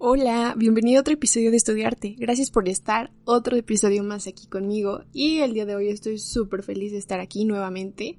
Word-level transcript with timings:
Hola, 0.00 0.54
bienvenido 0.56 0.98
a 0.98 1.00
otro 1.00 1.14
episodio 1.14 1.50
de 1.50 1.56
Estudiarte. 1.56 2.14
Gracias 2.16 2.52
por 2.52 2.68
estar 2.68 3.10
otro 3.24 3.56
episodio 3.56 4.04
más 4.04 4.28
aquí 4.28 4.46
conmigo 4.46 5.02
y 5.12 5.38
el 5.38 5.54
día 5.54 5.66
de 5.66 5.74
hoy 5.74 5.88
estoy 5.88 6.18
súper 6.20 6.62
feliz 6.62 6.92
de 6.92 6.98
estar 6.98 7.18
aquí 7.18 7.44
nuevamente. 7.44 8.16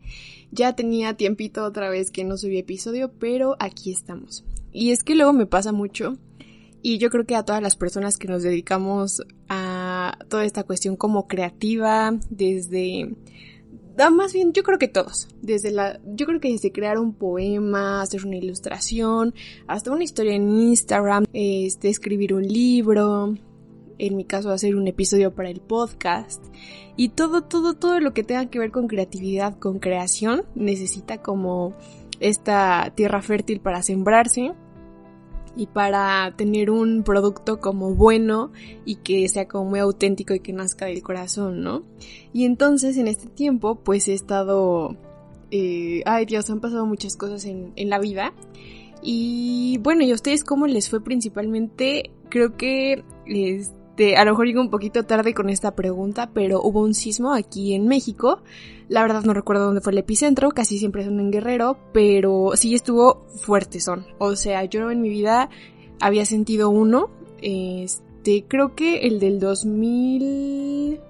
Ya 0.52 0.76
tenía 0.76 1.14
tiempito 1.14 1.64
otra 1.64 1.90
vez 1.90 2.12
que 2.12 2.26
no 2.26 2.36
subí 2.36 2.58
episodio, 2.58 3.14
pero 3.18 3.56
aquí 3.60 3.94
estamos. 3.94 4.44
Y 4.74 4.92
es 4.92 5.06
que 5.06 5.16
luego 5.16 5.32
me 5.32 5.46
pasa 5.46 5.72
mucho 5.72 6.18
y 6.82 6.98
yo 6.98 7.10
creo 7.10 7.26
que 7.26 7.38
a 7.38 7.46
todas 7.46 7.62
las 7.62 7.78
personas 7.78 8.18
que 8.18 8.28
nos 8.28 8.44
dedicamos 8.44 9.24
a 9.48 10.18
toda 10.28 10.44
esta 10.44 10.66
cuestión 10.66 10.98
como 10.98 11.30
creativa, 11.30 12.14
desde 12.30 13.16
más 14.10 14.32
bien, 14.32 14.54
yo 14.54 14.64
creo 14.64 14.80
que 14.80 14.88
todos. 14.88 15.28
Desde 15.42 15.72
la, 15.72 16.00
yo 16.06 16.26
creo 16.26 16.40
que 16.40 16.52
desde 16.52 16.72
crear 16.72 16.98
un 16.98 17.14
poema, 17.14 18.02
hacer 18.02 18.26
una 18.26 18.38
ilustración, 18.38 19.34
hasta 19.68 19.92
una 19.92 20.06
historia 20.06 20.36
en 20.36 20.50
Instagram, 20.50 21.26
este, 21.34 21.90
escribir 21.90 22.34
un 22.34 22.48
libro, 22.48 23.36
en 23.98 24.16
mi 24.16 24.24
caso 24.24 24.52
hacer 24.52 24.76
un 24.76 24.88
episodio 24.88 25.36
para 25.36 25.50
el 25.50 25.60
podcast. 25.60 26.44
Y 26.96 27.10
todo, 27.10 27.44
todo, 27.44 27.74
todo 27.74 28.00
lo 28.00 28.14
que 28.14 28.24
tenga 28.24 28.50
que 28.50 28.60
ver 28.60 28.72
con 28.72 28.88
creatividad, 28.88 29.58
con 29.60 29.80
creación, 29.80 30.44
necesita 30.56 31.22
como 31.22 31.74
esta 32.20 32.92
tierra 32.96 33.22
fértil 33.22 33.60
para 33.60 33.82
sembrarse 33.82 34.54
y 35.60 35.68
para 35.68 36.34
tener 36.38 36.72
un 36.72 37.04
producto 37.04 37.60
como 37.60 37.94
bueno 37.94 38.54
y 38.86 38.96
que 38.96 39.28
sea 39.28 39.46
como 39.50 39.70
muy 39.72 39.80
auténtico 39.80 40.34
y 40.34 40.40
que 40.40 40.54
nazca 40.54 40.86
del 40.86 41.04
corazón, 41.04 41.62
¿no? 41.62 41.84
Y 42.32 42.46
entonces 42.46 42.96
en 42.96 43.10
este 43.10 43.28
tiempo 43.28 43.76
pues 43.76 44.08
he 44.08 44.14
estado... 44.14 44.96
Eh, 45.52 46.02
ay 46.06 46.26
Dios, 46.26 46.50
han 46.50 46.62
pasado 46.62 46.86
muchas 46.86 47.18
cosas 47.18 47.44
en, 47.44 47.74
en 47.76 47.90
la 47.90 48.00
vida. 48.00 48.34
Y 49.04 49.80
bueno, 49.84 50.04
¿y 50.04 50.12
a 50.12 50.16
ustedes 50.16 50.46
cómo 50.46 50.66
les 50.66 50.90
fue 50.90 51.04
principalmente? 51.04 52.12
Creo 52.30 52.56
que 52.56 53.04
este, 54.00 54.16
a 54.16 54.24
lo 54.24 54.32
mejor 54.32 54.48
llego 54.48 54.62
un 54.62 54.70
poquito 54.70 55.04
tarde 55.04 55.34
con 55.34 55.50
esta 55.50 55.76
pregunta, 55.76 56.32
pero 56.34 56.62
hubo 56.62 56.82
un 56.82 56.94
sismo 56.94 57.34
aquí 57.34 57.74
en 57.74 57.86
México. 57.88 58.42
La 58.88 59.02
verdad 59.02 59.24
no 59.24 59.34
recuerdo 59.34 59.66
dónde 59.66 59.82
fue 59.82 59.92
el 59.92 59.98
epicentro, 59.98 60.52
casi 60.52 60.78
siempre 60.78 61.04
son 61.04 61.20
en 61.20 61.32
Guerrero, 61.32 61.78
pero 61.92 62.52
sí 62.56 62.74
estuvo 62.74 63.26
fuerte 63.42 63.82
son. 63.82 64.06
O 64.18 64.38
sea, 64.38 64.64
yo 64.64 64.90
en 64.90 65.02
mi 65.02 65.10
vida 65.10 65.50
había 66.00 66.26
sentido 66.26 66.70
uno. 66.70 67.10
Este, 67.42 68.46
creo 68.48 68.74
que 68.74 69.00
el 69.00 69.20
del 69.20 69.38
2000... 69.42 71.02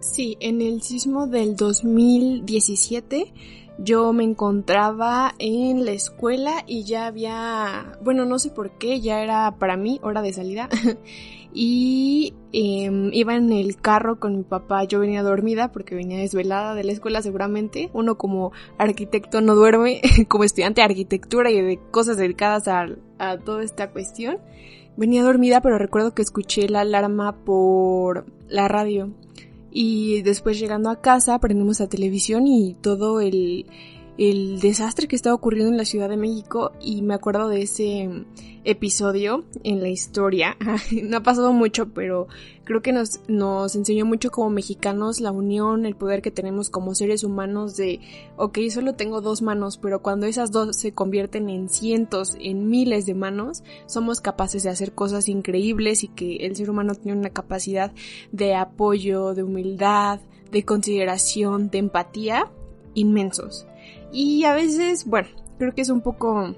Sí, 0.00 0.38
en 0.40 0.62
el 0.62 0.80
sismo 0.80 1.26
del 1.26 1.56
2017 1.56 3.34
yo 3.78 4.12
me 4.12 4.24
encontraba 4.24 5.34
en 5.38 5.84
la 5.84 5.92
escuela 5.92 6.64
y 6.66 6.84
ya 6.84 7.06
había, 7.06 7.98
bueno, 8.02 8.24
no 8.24 8.38
sé 8.38 8.50
por 8.50 8.70
qué, 8.78 9.00
ya 9.00 9.22
era 9.22 9.56
para 9.58 9.76
mí 9.76 10.00
hora 10.02 10.22
de 10.22 10.32
salida. 10.32 10.68
y 11.52 12.34
em, 12.52 13.10
iba 13.12 13.34
en 13.34 13.52
el 13.52 13.76
carro 13.76 14.20
con 14.20 14.36
mi 14.36 14.42
papá, 14.42 14.84
yo 14.84 15.00
venía 15.00 15.22
dormida 15.22 15.72
porque 15.72 15.94
venía 15.94 16.18
desvelada 16.18 16.74
de 16.74 16.84
la 16.84 16.92
escuela 16.92 17.22
seguramente, 17.22 17.90
uno 17.94 18.18
como 18.18 18.52
arquitecto 18.76 19.40
no 19.40 19.54
duerme, 19.54 20.00
como 20.28 20.44
estudiante 20.44 20.80
de 20.80 20.86
arquitectura 20.86 21.50
y 21.50 21.60
de 21.60 21.78
cosas 21.90 22.16
dedicadas 22.16 22.68
a, 22.68 22.86
a 23.18 23.38
toda 23.38 23.62
esta 23.62 23.90
cuestión, 23.90 24.38
venía 24.96 25.22
dormida 25.22 25.60
pero 25.62 25.78
recuerdo 25.78 26.14
que 26.14 26.22
escuché 26.22 26.68
la 26.68 26.80
alarma 26.80 27.44
por 27.44 28.26
la 28.48 28.68
radio. 28.68 29.12
Y 29.70 30.22
después 30.22 30.58
llegando 30.58 30.88
a 30.88 31.00
casa 31.00 31.38
prendimos 31.38 31.80
la 31.80 31.88
televisión 31.88 32.46
y 32.46 32.74
todo 32.80 33.20
el 33.20 33.66
el 34.18 34.58
desastre 34.58 35.06
que 35.06 35.14
estaba 35.14 35.36
ocurriendo 35.36 35.70
en 35.70 35.78
la 35.78 35.84
Ciudad 35.84 36.08
de 36.08 36.16
México 36.16 36.72
y 36.82 37.02
me 37.02 37.14
acuerdo 37.14 37.48
de 37.48 37.62
ese 37.62 38.24
episodio 38.64 39.44
en 39.62 39.80
la 39.80 39.88
historia. 39.88 40.56
no 41.04 41.18
ha 41.18 41.22
pasado 41.22 41.52
mucho, 41.52 41.90
pero 41.94 42.26
creo 42.64 42.82
que 42.82 42.92
nos, 42.92 43.20
nos 43.28 43.76
enseñó 43.76 44.04
mucho 44.06 44.32
como 44.32 44.50
mexicanos 44.50 45.20
la 45.20 45.30
unión, 45.30 45.86
el 45.86 45.94
poder 45.94 46.20
que 46.20 46.32
tenemos 46.32 46.68
como 46.68 46.96
seres 46.96 47.22
humanos 47.22 47.76
de, 47.76 48.00
ok, 48.36 48.58
solo 48.70 48.96
tengo 48.96 49.20
dos 49.20 49.40
manos, 49.40 49.78
pero 49.78 50.02
cuando 50.02 50.26
esas 50.26 50.50
dos 50.50 50.76
se 50.76 50.92
convierten 50.92 51.48
en 51.48 51.68
cientos, 51.68 52.36
en 52.40 52.68
miles 52.68 53.06
de 53.06 53.14
manos, 53.14 53.62
somos 53.86 54.20
capaces 54.20 54.64
de 54.64 54.70
hacer 54.70 54.94
cosas 54.94 55.28
increíbles 55.28 56.02
y 56.02 56.08
que 56.08 56.38
el 56.38 56.56
ser 56.56 56.70
humano 56.70 56.96
tiene 56.96 57.16
una 57.16 57.30
capacidad 57.30 57.92
de 58.32 58.56
apoyo, 58.56 59.34
de 59.34 59.44
humildad, 59.44 60.18
de 60.50 60.64
consideración, 60.64 61.70
de 61.70 61.78
empatía 61.78 62.50
inmensos. 62.98 63.66
Y 64.12 64.44
a 64.44 64.54
veces, 64.54 65.04
bueno, 65.04 65.28
creo 65.58 65.74
que 65.74 65.82
es 65.82 65.90
un 65.90 66.00
poco, 66.00 66.54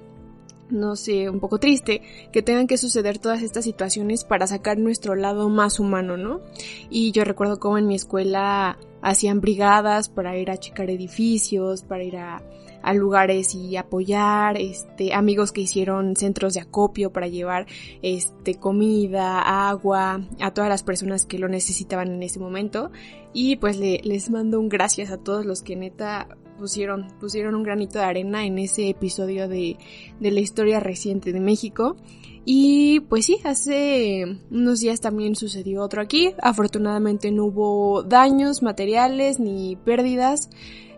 no 0.69 0.95
sé, 0.95 1.29
un 1.29 1.39
poco 1.39 1.59
triste 1.59 2.01
que 2.31 2.41
tengan 2.41 2.67
que 2.67 2.77
suceder 2.77 3.19
todas 3.19 3.41
estas 3.41 3.65
situaciones 3.65 4.23
para 4.23 4.47
sacar 4.47 4.77
nuestro 4.77 5.15
lado 5.15 5.49
más 5.49 5.79
humano, 5.79 6.17
¿no? 6.17 6.41
Y 6.89 7.11
yo 7.11 7.23
recuerdo 7.23 7.59
cómo 7.59 7.77
en 7.77 7.87
mi 7.87 7.95
escuela 7.95 8.77
hacían 9.01 9.41
brigadas 9.41 10.09
para 10.09 10.37
ir 10.37 10.51
a 10.51 10.57
checar 10.57 10.89
edificios, 10.89 11.83
para 11.83 12.03
ir 12.03 12.17
a, 12.17 12.41
a 12.83 12.93
lugares 12.93 13.55
y 13.55 13.77
apoyar, 13.77 14.57
este, 14.57 15.13
amigos 15.13 15.51
que 15.51 15.61
hicieron 15.61 16.15
centros 16.15 16.53
de 16.53 16.61
acopio 16.61 17.11
para 17.11 17.27
llevar, 17.27 17.67
este, 18.01 18.55
comida, 18.55 19.69
agua, 19.69 20.21
a 20.39 20.53
todas 20.53 20.69
las 20.69 20.83
personas 20.83 21.25
que 21.25 21.39
lo 21.39 21.47
necesitaban 21.47 22.11
en 22.11 22.23
ese 22.23 22.39
momento. 22.39 22.91
Y 23.33 23.55
pues 23.57 23.77
le, 23.77 24.01
les 24.03 24.29
mando 24.29 24.59
un 24.59 24.69
gracias 24.69 25.11
a 25.11 25.17
todos 25.17 25.45
los 25.45 25.61
que 25.61 25.75
neta 25.75 26.27
pusieron, 26.57 27.07
pusieron 27.19 27.55
un 27.55 27.63
granito 27.63 27.99
de 27.99 28.05
arena 28.05 28.45
en 28.45 28.59
ese 28.59 28.89
episodio 28.89 29.47
de, 29.47 29.77
de 30.19 30.31
la 30.31 30.39
historia 30.39 30.79
reciente 30.79 31.33
de 31.33 31.39
México. 31.39 31.97
Y 32.45 33.01
pues 33.01 33.25
sí, 33.25 33.37
hace 33.43 34.39
unos 34.49 34.79
días 34.79 34.99
también 34.99 35.35
sucedió 35.35 35.83
otro 35.83 36.01
aquí. 36.01 36.33
Afortunadamente 36.41 37.31
no 37.31 37.45
hubo 37.45 38.03
daños 38.03 38.63
materiales 38.63 39.39
ni 39.39 39.75
pérdidas 39.75 40.49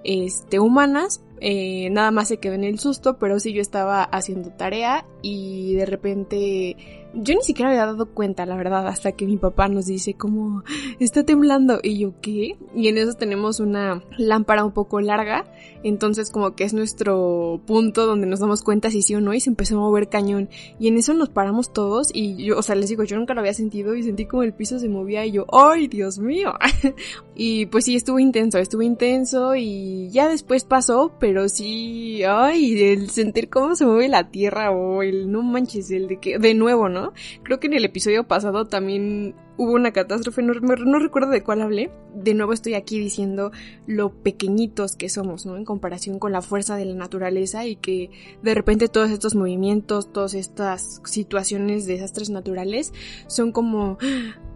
este, 0.03 0.59
humanas. 0.59 1.21
Eh, 1.45 1.89
nada 1.89 2.09
más 2.11 2.29
se 2.29 2.37
quedó 2.37 2.53
en 2.53 2.63
el 2.63 2.79
susto, 2.79 3.17
pero 3.19 3.37
sí 3.37 3.51
yo 3.51 3.61
estaba 3.61 4.01
haciendo 4.01 4.51
tarea 4.51 5.05
y 5.21 5.73
de 5.75 5.85
repente 5.85 7.02
yo 7.13 7.35
ni 7.35 7.43
siquiera 7.43 7.69
había 7.69 7.85
dado 7.85 8.07
cuenta, 8.07 8.45
la 8.45 8.55
verdad, 8.55 8.87
hasta 8.87 9.11
que 9.11 9.25
mi 9.25 9.37
papá 9.37 9.67
nos 9.67 9.85
dice 9.85 10.15
como 10.15 10.63
está 10.99 11.23
temblando 11.23 11.79
y 11.81 11.99
yo 11.99 12.13
qué. 12.21 12.57
Y 12.75 12.87
en 12.87 12.97
eso 12.97 13.13
tenemos 13.13 13.59
una 13.59 14.03
lámpara 14.17 14.65
un 14.65 14.71
poco 14.71 14.99
larga, 14.99 15.45
entonces 15.83 16.31
como 16.31 16.55
que 16.55 16.63
es 16.63 16.73
nuestro 16.73 17.61
punto 17.65 18.05
donde 18.05 18.27
nos 18.27 18.39
damos 18.39 18.63
cuenta 18.63 18.89
si 18.89 19.01
sí 19.01 19.15
o 19.15 19.21
no 19.21 19.33
y 19.33 19.39
se 19.39 19.49
empezó 19.49 19.77
a 19.77 19.81
mover 19.81 20.09
cañón. 20.09 20.49
Y 20.79 20.87
en 20.87 20.97
eso 20.97 21.13
nos 21.13 21.29
paramos 21.29 21.71
todos 21.71 22.09
y 22.13 22.43
yo, 22.43 22.57
o 22.57 22.61
sea, 22.61 22.75
les 22.75 22.89
digo, 22.89 23.03
yo 23.03 23.17
nunca 23.17 23.33
lo 23.33 23.41
había 23.41 23.53
sentido 23.53 23.95
y 23.95 24.03
sentí 24.03 24.25
como 24.25 24.43
el 24.43 24.53
piso 24.53 24.79
se 24.79 24.89
movía 24.89 25.25
y 25.25 25.31
yo, 25.31 25.45
¡ay, 25.51 25.87
Dios 25.87 26.19
mío! 26.19 26.53
y 27.35 27.67
pues 27.67 27.85
sí, 27.85 27.95
estuvo 27.95 28.19
intenso, 28.19 28.57
estuvo 28.57 28.81
intenso 28.81 29.55
y 29.55 30.09
ya 30.09 30.27
después 30.27 30.63
pasó, 30.63 31.13
pero 31.19 31.47
sí, 31.49 32.23
ay, 32.23 32.81
el 32.81 33.09
sentir 33.09 33.49
cómo 33.49 33.75
se 33.75 33.85
mueve 33.85 34.07
la 34.07 34.29
tierra 34.29 34.71
o 34.71 35.03
el 35.03 35.31
no 35.31 35.43
manches, 35.43 35.91
el 35.91 36.07
de 36.07 36.19
que, 36.19 36.39
de 36.39 36.53
nuevo, 36.53 36.89
¿no? 36.89 37.02
Creo 37.43 37.59
que 37.59 37.67
en 37.67 37.73
el 37.73 37.83
episodio 37.83 38.27
pasado 38.27 38.65
también 38.65 39.35
hubo 39.57 39.73
una 39.73 39.91
catástrofe, 39.91 40.41
no, 40.41 40.53
no, 40.53 40.99
recuerdo 40.99 41.31
de 41.31 41.43
cuál 41.43 41.61
hablé. 41.61 41.91
De 42.15 42.33
nuevo 42.33 42.53
estoy 42.53 42.75
aquí 42.75 42.99
diciendo 42.99 43.51
lo 43.87 44.13
pequeñitos 44.13 44.95
que 44.95 45.09
somos, 45.09 45.45
¿no? 45.45 45.57
En 45.57 45.65
comparación 45.65 46.19
con 46.19 46.31
la 46.31 46.41
fuerza 46.41 46.75
de 46.77 46.85
la 46.85 46.95
naturaleza 46.95 47.65
y 47.65 47.75
que 47.75 48.09
de 48.41 48.53
repente 48.53 48.87
todos 48.87 49.09
estos 49.11 49.35
movimientos, 49.35 50.13
todas 50.13 50.33
estas 50.33 51.01
situaciones, 51.03 51.85
desastres 51.85 52.29
naturales, 52.29 52.93
son 53.27 53.51
como 53.51 53.97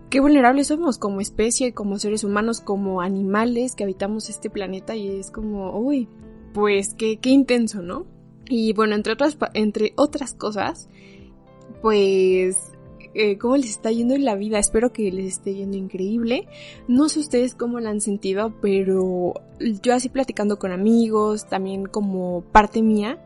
qué 0.10 0.20
vulnerables 0.20 0.68
somos 0.68 0.98
como 0.98 1.22
especie, 1.22 1.74
como 1.74 2.00
seres 2.00 2.24
humanos, 2.24 2.62
como 2.62 3.02
animales 3.02 3.76
que 3.76 3.84
habitamos 3.84 4.30
este 4.30 4.50
planeta 4.50 4.96
y 4.96 5.08
es 5.20 5.32
como, 5.32 5.78
uy, 5.78 6.08
pues 6.54 6.94
qué, 6.94 7.18
qué 7.18 7.30
intenso, 7.30 7.82
¿no? 7.82 8.06
Y 8.50 8.74
bueno, 8.74 8.96
entre 8.96 9.14
otras, 9.14 9.38
entre 9.54 9.94
otras 9.96 10.34
cosas, 10.34 10.90
pues 11.82 12.74
eh, 13.14 13.38
cómo 13.38 13.58
les 13.58 13.72
está 13.72 13.92
yendo 13.92 14.16
en 14.16 14.26
la 14.26 14.36
vida. 14.36 14.60
Espero 14.60 14.94
que 14.94 15.12
les 15.12 15.34
esté 15.34 15.56
yendo 15.56 15.78
increíble. 15.78 16.48
No 16.88 17.10
sé 17.10 17.20
ustedes 17.20 17.56
cómo 17.56 17.80
la 17.80 17.90
han 17.90 18.02
sentido, 18.02 18.54
pero 18.62 19.34
yo 19.60 19.94
así 19.94 20.10
platicando 20.10 20.60
con 20.60 20.72
amigos, 20.72 21.48
también 21.48 21.86
como 21.86 22.42
parte 22.52 22.82
mía, 22.82 23.18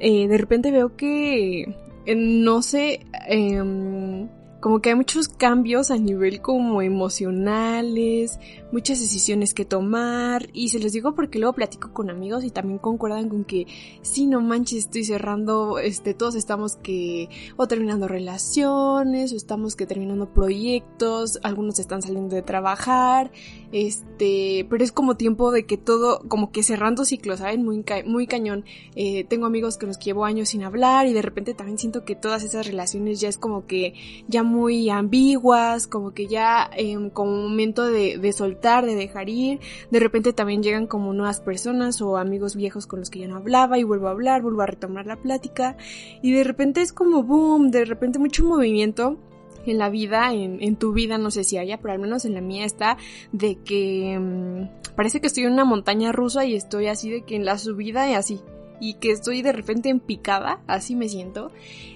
eh, 0.00 0.28
de 0.28 0.38
repente 0.38 0.70
veo 0.70 0.96
que 0.96 1.74
eh, 2.06 2.14
no 2.14 2.62
sé, 2.62 3.00
em, 3.28 4.28
como 4.64 4.80
que 4.80 4.88
hay 4.88 4.94
muchos 4.94 5.28
cambios 5.28 5.90
a 5.90 5.98
nivel 5.98 6.40
como 6.40 6.80
emocionales, 6.80 8.38
muchas 8.72 8.98
decisiones 8.98 9.52
que 9.52 9.66
tomar 9.66 10.48
y 10.54 10.70
se 10.70 10.78
los 10.78 10.92
digo 10.92 11.14
porque 11.14 11.38
luego 11.38 11.52
platico 11.52 11.92
con 11.92 12.08
amigos 12.08 12.44
y 12.44 12.50
también 12.50 12.78
concuerdan 12.78 13.28
con 13.28 13.44
que 13.44 13.66
si 14.00 14.26
no 14.26 14.40
manches 14.40 14.86
estoy 14.86 15.04
cerrando, 15.04 15.78
este, 15.78 16.14
todos 16.14 16.34
estamos 16.34 16.76
que 16.76 17.28
o 17.58 17.68
terminando 17.68 18.08
relaciones 18.08 19.34
o 19.34 19.36
estamos 19.36 19.76
que 19.76 19.84
terminando 19.84 20.32
proyectos, 20.32 21.38
algunos 21.42 21.78
están 21.78 22.00
saliendo 22.00 22.34
de 22.34 22.40
trabajar, 22.40 23.32
este, 23.70 24.66
pero 24.70 24.82
es 24.82 24.92
como 24.92 25.18
tiempo 25.18 25.50
de 25.50 25.66
que 25.66 25.76
todo, 25.76 26.20
como 26.26 26.52
que 26.52 26.62
cerrando 26.62 27.04
ciclos, 27.04 27.40
¿saben? 27.40 27.66
Muy, 27.66 27.84
muy 28.06 28.26
cañón. 28.26 28.64
Eh, 28.96 29.24
tengo 29.24 29.44
amigos 29.44 29.76
que 29.76 29.86
los 29.86 29.98
llevo 29.98 30.24
años 30.24 30.48
sin 30.48 30.62
hablar 30.62 31.06
y 31.06 31.12
de 31.12 31.20
repente 31.20 31.52
también 31.52 31.76
siento 31.76 32.04
que 32.06 32.16
todas 32.16 32.42
esas 32.42 32.66
relaciones 32.66 33.20
ya 33.20 33.28
es 33.28 33.36
como 33.36 33.66
que 33.66 33.92
ya 34.26 34.42
muy 34.42 34.53
ambiguas, 34.90 35.86
como 35.86 36.12
que 36.12 36.26
ya 36.26 36.70
eh, 36.76 36.96
como 37.12 37.32
momento 37.32 37.84
de, 37.84 38.18
de 38.18 38.32
soltar, 38.32 38.86
de 38.86 38.94
dejar 38.94 39.28
ir. 39.28 39.60
De 39.90 40.00
repente 40.00 40.32
también 40.32 40.62
llegan 40.62 40.86
como 40.86 41.12
nuevas 41.12 41.40
personas 41.40 42.00
o 42.00 42.16
amigos 42.16 42.56
viejos 42.56 42.86
con 42.86 43.00
los 43.00 43.10
que 43.10 43.20
ya 43.20 43.28
no 43.28 43.36
hablaba 43.36 43.78
y 43.78 43.84
vuelvo 43.84 44.08
a 44.08 44.12
hablar, 44.12 44.42
vuelvo 44.42 44.62
a 44.62 44.66
retomar 44.66 45.06
la 45.06 45.16
plática 45.16 45.76
y 46.22 46.32
de 46.32 46.44
repente 46.44 46.80
es 46.80 46.92
como 46.92 47.22
boom, 47.22 47.70
de 47.70 47.84
repente 47.84 48.18
mucho 48.18 48.44
movimiento 48.44 49.18
en 49.66 49.78
la 49.78 49.88
vida, 49.88 50.32
en, 50.32 50.62
en, 50.62 50.76
tu 50.76 50.92
vida, 50.92 51.18
no 51.18 51.30
sé 51.30 51.44
si 51.44 51.56
haya, 51.58 51.78
pero 51.78 51.92
al 51.92 51.98
menos 51.98 52.24
en 52.24 52.34
la 52.34 52.40
mía 52.40 52.64
está 52.64 52.98
de 53.32 53.56
que 53.56 54.18
mmm, 54.18 54.94
parece 54.94 55.20
que 55.20 55.26
estoy 55.26 55.44
en 55.44 55.52
una 55.52 55.64
montaña 55.64 56.12
rusa 56.12 56.44
y 56.44 56.54
estoy 56.54 56.86
así 56.88 57.10
de 57.10 57.22
que 57.22 57.36
en 57.36 57.44
la 57.44 57.58
subida 57.58 58.08
y 58.10 58.14
así, 58.14 58.40
y 58.80 58.94
que 58.94 59.10
estoy 59.10 59.42
de 59.42 59.52
repente 59.52 59.88
en 59.88 60.00
picada, 60.00 60.60
así 60.66 60.94
me 60.94 61.08
siento, 61.08 61.50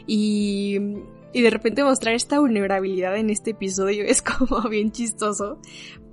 y, 0.06 0.78
y 1.32 1.42
de 1.42 1.50
repente 1.50 1.84
mostrar 1.84 2.14
esta 2.14 2.40
vulnerabilidad 2.40 3.16
en 3.16 3.30
este 3.30 3.50
episodio 3.50 4.04
es 4.04 4.22
como 4.38 4.68
bien 4.68 4.92
chistoso, 4.92 5.58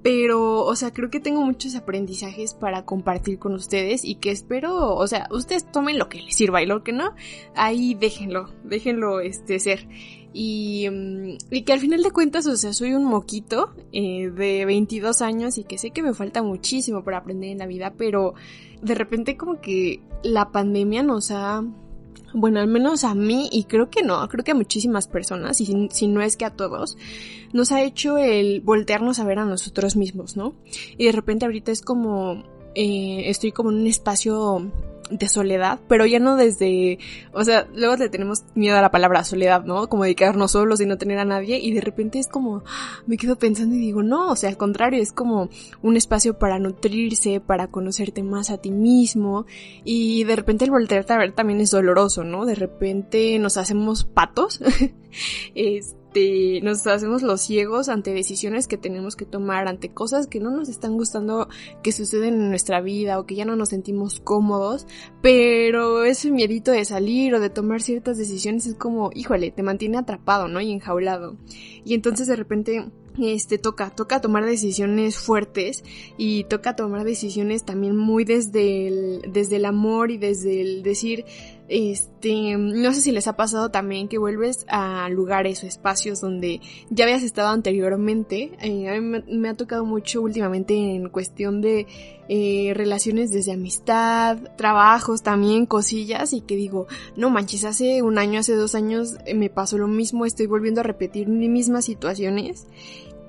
pero, 0.06 0.64
o 0.64 0.76
sea, 0.76 0.94
creo 0.94 1.10
que 1.10 1.20
tengo 1.20 1.42
muchos 1.42 1.74
aprendizajes 1.74 2.54
para 2.54 2.86
compartir 2.86 3.40
con 3.40 3.56
ustedes 3.56 4.06
y 4.06 4.16
que 4.16 4.30
espero, 4.30 4.96
o 4.96 5.08
sea, 5.08 5.28
ustedes 5.32 5.66
tomen 5.72 5.98
lo 5.98 6.10
que 6.10 6.22
les 6.22 6.36
sirva 6.36 6.62
y 6.62 6.68
lo 6.68 6.84
que 6.84 6.94
no, 6.94 7.16
ahí 7.56 7.96
déjenlo, 7.96 8.54
déjenlo 8.64 9.20
este 9.20 9.58
ser. 9.58 9.88
Y, 10.32 10.86
y 11.50 11.64
que 11.64 11.74
al 11.74 11.80
final 11.80 12.04
de 12.04 12.12
cuentas, 12.12 12.46
o 12.46 12.56
sea, 12.56 12.72
soy 12.74 12.94
un 12.94 13.06
moquito 13.06 13.74
eh, 13.94 14.30
de 14.30 14.66
22 14.66 15.24
años 15.24 15.58
y 15.58 15.64
que 15.64 15.80
sé 15.80 15.90
que 15.90 16.04
me 16.04 16.14
falta 16.14 16.44
muchísimo 16.44 17.04
para 17.04 17.18
aprender 17.18 17.50
en 17.50 17.58
la 17.58 17.66
vida, 17.66 17.94
pero 17.98 18.36
de 18.84 18.94
repente 18.94 19.38
como 19.38 19.60
que 19.60 20.02
la 20.22 20.52
pandemia 20.52 21.02
nos 21.02 21.32
ha 21.32 21.64
bueno, 22.36 22.60
al 22.60 22.68
menos 22.68 23.04
a 23.04 23.16
mí, 23.16 23.50
y 23.52 23.64
creo 23.64 23.90
que 23.90 24.04
no, 24.04 24.28
creo 24.28 24.44
que 24.44 24.52
a 24.52 24.56
muchísimas 24.56 25.08
personas, 25.08 25.60
y 25.62 25.66
si, 25.66 25.90
si, 25.92 26.08
no 26.08 26.22
es 26.22 26.38
que 26.38 26.46
a 26.46 26.52
todos, 26.52 26.98
nos 27.54 27.72
ha 27.72 27.82
hecho 27.82 28.18
el 28.18 28.62
voltearnos 28.62 29.20
a 29.20 29.26
ver 29.26 29.40
a 29.40 29.46
nosotros 29.46 29.96
mismos, 29.96 30.38
¿no? 30.38 30.54
Y 30.98 31.06
de 31.06 31.12
repente 31.12 31.46
ahorita 31.46 31.72
es 31.72 31.82
como, 31.82 32.44
eh, 32.76 33.30
estoy 33.30 33.52
como 33.52 33.72
en 33.72 33.78
un 33.78 33.88
espacio 33.88 34.70
de 35.10 35.28
soledad, 35.28 35.80
pero 35.88 36.06
ya 36.06 36.20
no 36.20 36.36
desde, 36.36 37.00
o 37.32 37.44
sea, 37.44 37.68
luego 37.76 37.96
le 37.96 38.10
tenemos 38.10 38.44
miedo 38.56 38.78
a 38.78 38.82
la 38.82 38.92
palabra 38.92 39.24
soledad, 39.24 39.64
¿no? 39.64 39.88
Como 39.88 40.04
de 40.04 40.16
quedarnos 40.16 40.52
solos 40.52 40.82
y 40.82 40.86
no 40.86 40.98
tener 40.98 41.20
a 41.20 41.26
nadie 41.26 41.60
y 41.60 41.74
de 41.74 41.82
repente 41.82 42.20
es 42.20 42.28
como, 42.28 42.64
me 43.06 43.18
quedo 43.18 43.38
pensando 43.38 43.76
y 43.76 43.80
digo, 43.80 44.04
no, 44.04 44.32
o 44.32 44.36
sea, 44.36 44.50
al 44.50 44.58
contrario, 44.58 45.02
es 45.02 45.12
como 45.12 45.50
un 45.82 45.98
espacio 45.98 46.38
para 46.38 46.60
nutrirse, 46.60 47.40
para 47.40 47.68
conocerte 47.68 48.24
más 48.24 48.50
a 48.50 48.58
ti 48.58 48.72
mismo 48.72 49.46
y 49.84 50.24
de 50.24 50.36
repente 50.36 50.66
el 50.66 50.72
voltearte 50.72 51.14
a 51.14 51.18
ver 51.18 51.34
también 51.34 51.62
es 51.62 51.72
doloroso, 51.72 52.24
¿no? 52.24 52.46
De 52.46 52.56
repente 52.56 53.38
nos 53.40 53.58
hacemos 53.58 54.06
patos, 54.06 54.62
este 55.56 56.05
nos 56.62 56.86
hacemos 56.88 57.22
los 57.22 57.42
ciegos 57.42 57.90
ante 57.90 58.14
decisiones 58.14 58.68
que 58.68 58.78
tenemos 58.78 59.16
que 59.16 59.26
tomar, 59.26 59.68
ante 59.68 59.90
cosas 59.90 60.28
que 60.28 60.40
no 60.40 60.52
nos 60.52 60.70
están 60.70 60.94
gustando 60.94 61.48
que 61.84 61.92
suceden 61.92 62.36
en 62.36 62.50
nuestra 62.50 62.82
vida 62.82 63.20
o 63.20 63.26
que 63.26 63.36
ya 63.36 63.46
no 63.46 63.56
nos 63.56 63.70
sentimos 63.70 64.20
cómodos, 64.20 64.88
pero 65.22 66.04
ese 66.04 66.32
miedito 66.32 66.72
de 66.72 66.86
salir 66.86 67.36
o 67.36 67.40
de 67.40 67.50
tomar 67.50 67.82
ciertas 67.82 68.18
decisiones 68.18 68.66
es 68.68 68.76
como, 68.76 69.12
híjole, 69.14 69.52
te 69.52 69.64
mantiene 69.64 69.98
atrapado, 69.98 70.48
¿no? 70.48 70.62
Y 70.62 70.72
enjaulado. 70.72 71.38
Y 71.84 71.94
entonces 71.94 72.28
de 72.28 72.36
repente 72.36 72.86
este 73.18 73.58
toca, 73.58 73.90
toca 73.92 74.22
tomar 74.22 74.46
decisiones 74.46 75.18
fuertes 75.18 75.84
y 76.18 76.44
toca 76.46 76.76
tomar 76.76 77.04
decisiones 77.06 77.64
también 77.64 77.96
muy 77.96 78.26
desde 78.26 79.22
desde 79.28 79.56
el 79.56 79.66
amor 79.66 80.12
y 80.12 80.18
desde 80.18 80.62
el 80.62 80.84
decir, 80.84 81.26
este, 81.68 82.58
no 82.58 82.94
sé 82.94 83.02
si 83.02 83.12
les 83.12 83.28
ha 83.28 83.36
pasado 83.36 83.70
también 83.70 84.08
que 84.08 84.20
vuelves 84.20 84.66
a 84.68 85.10
lugares 85.10 85.64
o 85.64 85.68
espacios 85.68 86.22
donde 86.22 86.62
ya 86.90 87.06
habías 87.06 87.24
estado 87.24 87.50
anteriormente. 87.50 88.52
Eh, 88.62 88.90
a 88.90 89.00
mí 89.00 89.22
me, 89.28 89.50
ha 89.50 89.56
tocado 89.56 89.84
mucho 89.84 90.22
últimamente 90.22 90.74
en 90.76 91.10
cuestión 91.10 91.62
de 91.62 91.88
eh, 92.30 92.74
relaciones 92.76 93.32
desde 93.32 93.54
amistad, 93.54 94.38
trabajos 94.58 95.24
también, 95.24 95.66
cosillas 95.66 96.34
y 96.34 96.42
que 96.42 96.56
digo, 96.56 96.88
no 97.16 97.30
manches, 97.32 97.66
hace 97.66 98.04
un 98.04 98.20
año, 98.20 98.40
hace 98.40 98.56
dos 98.56 98.76
años 98.76 99.16
eh, 99.26 99.34
me 99.34 99.50
pasó 99.50 99.78
lo 99.78 99.88
mismo, 99.88 100.26
estoy 100.26 100.46
volviendo 100.46 100.82
a 100.82 100.84
repetir 100.84 101.28
mis 101.28 101.50
mismas 101.50 101.86
situaciones 101.86 102.68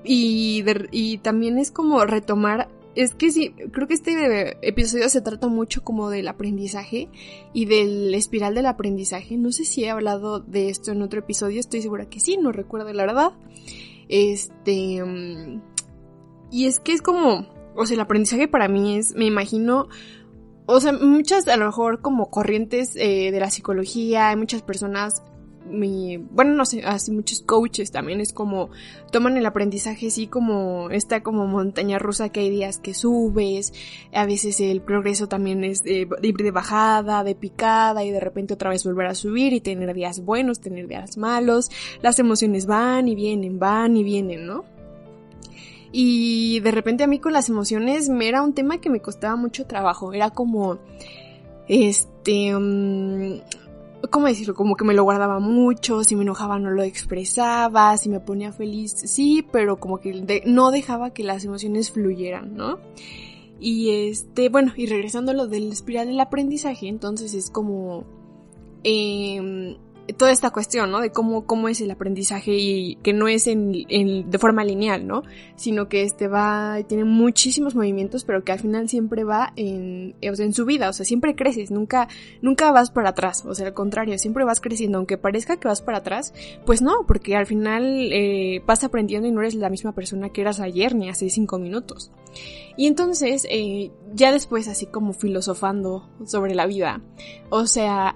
y, 0.03 0.63
y 0.91 1.17
también 1.17 1.57
es 1.57 1.71
como 1.71 2.05
retomar 2.05 2.69
es 2.97 3.13
que 3.13 3.29
sí, 3.29 3.53
creo 3.71 3.87
que 3.87 3.93
este 3.93 4.67
episodio 4.67 5.07
se 5.07 5.21
trata 5.21 5.47
mucho 5.47 5.83
como 5.83 6.09
del 6.09 6.27
aprendizaje 6.27 7.09
y 7.53 7.65
del 7.65 8.11
espiral 8.15 8.55
del 8.55 8.65
aprendizaje. 8.65 9.37
No 9.37 9.51
sé 9.51 9.65
si 9.65 9.83
he 9.83 9.91
hablado 9.91 10.39
de 10.39 10.69
esto 10.69 10.93
en 10.93 11.03
otro 11.03 11.19
episodio, 11.19 11.59
estoy 11.59 11.83
segura 11.83 12.09
que 12.09 12.19
sí, 12.19 12.37
no 12.37 12.51
recuerdo 12.51 12.91
la 12.93 13.05
verdad. 13.05 13.33
Este... 14.09 15.03
Y 16.49 16.65
es 16.65 16.79
que 16.79 16.93
es 16.93 17.03
como, 17.03 17.45
o 17.75 17.85
sea, 17.85 17.93
el 17.93 18.01
aprendizaje 18.01 18.47
para 18.47 18.67
mí 18.67 18.97
es, 18.97 19.13
me 19.13 19.25
imagino, 19.25 19.89
o 20.65 20.79
sea, 20.79 20.91
muchas 20.91 21.47
a 21.47 21.57
lo 21.57 21.67
mejor 21.67 22.01
como 22.01 22.31
corrientes 22.31 22.95
eh, 22.95 23.31
de 23.31 23.39
la 23.39 23.51
psicología, 23.51 24.29
hay 24.29 24.37
muchas 24.37 24.63
personas 24.63 25.23
mi, 25.69 26.17
bueno, 26.17 26.53
no 26.53 26.65
sé, 26.65 26.83
así 26.83 27.11
muchos 27.11 27.41
coaches 27.41 27.91
también 27.91 28.21
es 28.21 28.33
como 28.33 28.69
toman 29.11 29.37
el 29.37 29.45
aprendizaje 29.45 30.07
así 30.07 30.27
como 30.27 30.89
esta 30.89 31.21
como 31.23 31.47
montaña 31.47 31.99
rusa 31.99 32.29
que 32.29 32.41
hay 32.41 32.49
días 32.49 32.77
que 32.77 32.93
subes, 32.93 33.73
a 34.13 34.25
veces 34.25 34.59
el 34.59 34.81
progreso 34.81 35.27
también 35.27 35.63
es 35.63 35.83
de, 35.83 36.07
de 36.21 36.51
bajada, 36.51 37.23
de 37.23 37.35
picada 37.35 38.03
y 38.03 38.11
de 38.11 38.19
repente 38.19 38.53
otra 38.53 38.69
vez 38.69 38.83
volver 38.83 39.07
a 39.07 39.15
subir 39.15 39.53
y 39.53 39.61
tener 39.61 39.93
días 39.93 40.23
buenos, 40.23 40.59
tener 40.59 40.87
días 40.87 41.17
malos, 41.17 41.69
las 42.01 42.19
emociones 42.19 42.65
van 42.65 43.07
y 43.07 43.15
vienen, 43.15 43.59
van 43.59 43.97
y 43.97 44.03
vienen, 44.03 44.45
¿no? 44.45 44.65
Y 45.91 46.59
de 46.59 46.71
repente 46.71 47.03
a 47.03 47.07
mí 47.07 47.19
con 47.19 47.33
las 47.33 47.49
emociones 47.49 48.09
me 48.09 48.27
era 48.27 48.41
un 48.41 48.53
tema 48.53 48.79
que 48.79 48.89
me 48.89 49.01
costaba 49.01 49.35
mucho 49.35 49.65
trabajo, 49.65 50.13
era 50.13 50.29
como 50.31 50.79
este 51.67 52.55
um, 52.55 53.39
¿cómo 54.09 54.27
decirlo? 54.27 54.55
Como 54.55 54.75
que 54.75 54.85
me 54.85 54.93
lo 54.93 55.03
guardaba 55.03 55.39
mucho, 55.39 56.03
si 56.03 56.15
me 56.15 56.23
enojaba 56.23 56.59
no 56.59 56.71
lo 56.71 56.83
expresaba, 56.83 57.97
si 57.97 58.09
me 58.09 58.19
ponía 58.19 58.51
feliz, 58.51 58.91
sí, 58.91 59.45
pero 59.51 59.79
como 59.79 59.99
que 59.99 60.43
no 60.45 60.71
dejaba 60.71 61.11
que 61.11 61.23
las 61.23 61.45
emociones 61.45 61.91
fluyeran, 61.91 62.55
¿no? 62.55 62.79
Y 63.59 64.09
este, 64.09 64.49
bueno, 64.49 64.71
y 64.75 64.85
regresando 64.85 65.31
a 65.31 65.35
lo 65.35 65.47
del 65.47 65.71
espiral 65.71 66.07
del 66.07 66.19
aprendizaje, 66.19 66.87
entonces 66.87 67.33
es 67.33 67.49
como 67.49 68.03
eh, 68.83 69.77
toda 70.15 70.31
esta 70.31 70.51
cuestión, 70.51 70.91
¿no? 70.91 71.01
De 71.01 71.11
cómo, 71.11 71.45
cómo 71.45 71.67
es 71.67 71.81
el 71.81 71.91
aprendizaje 71.91 72.53
y 72.53 72.95
que 72.97 73.13
no 73.13 73.27
es 73.27 73.47
en, 73.47 73.85
en, 73.89 74.29
de 74.29 74.37
forma 74.37 74.63
lineal, 74.63 75.05
¿no? 75.05 75.23
Sino 75.55 75.89
que 75.89 76.03
este 76.03 76.27
va, 76.27 76.77
tiene 76.87 77.03
muchísimos 77.03 77.75
movimientos, 77.75 78.23
pero 78.23 78.43
que 78.43 78.51
al 78.51 78.59
final 78.59 78.87
siempre 78.87 79.23
va 79.23 79.51
en, 79.55 80.15
o 80.29 80.35
sea, 80.35 80.45
en 80.45 80.53
su 80.53 80.65
vida, 80.65 80.89
o 80.89 80.93
sea, 80.93 81.05
siempre 81.05 81.35
creces, 81.35 81.71
nunca, 81.71 82.07
nunca 82.41 82.71
vas 82.71 82.91
para 82.91 83.09
atrás, 83.09 83.43
o 83.45 83.53
sea, 83.53 83.67
al 83.67 83.73
contrario, 83.73 84.17
siempre 84.17 84.45
vas 84.45 84.61
creciendo, 84.61 84.97
aunque 84.97 85.17
parezca 85.17 85.57
que 85.57 85.67
vas 85.67 85.81
para 85.81 85.99
atrás, 85.99 86.33
pues 86.65 86.81
no, 86.81 87.05
porque 87.07 87.35
al 87.35 87.45
final 87.45 88.09
eh, 88.11 88.61
vas 88.65 88.83
aprendiendo 88.83 89.27
y 89.27 89.31
no 89.31 89.41
eres 89.41 89.55
la 89.55 89.69
misma 89.69 89.93
persona 89.93 90.29
que 90.29 90.41
eras 90.41 90.59
ayer 90.59 90.95
ni 90.95 91.09
hace 91.09 91.29
cinco 91.29 91.59
minutos. 91.59 92.11
Y 92.77 92.87
entonces, 92.87 93.45
eh, 93.49 93.91
ya 94.13 94.31
después 94.31 94.67
así 94.67 94.85
como 94.85 95.13
filosofando 95.13 96.09
sobre 96.25 96.55
la 96.55 96.67
vida, 96.67 97.01
o 97.49 97.65
sea, 97.65 98.15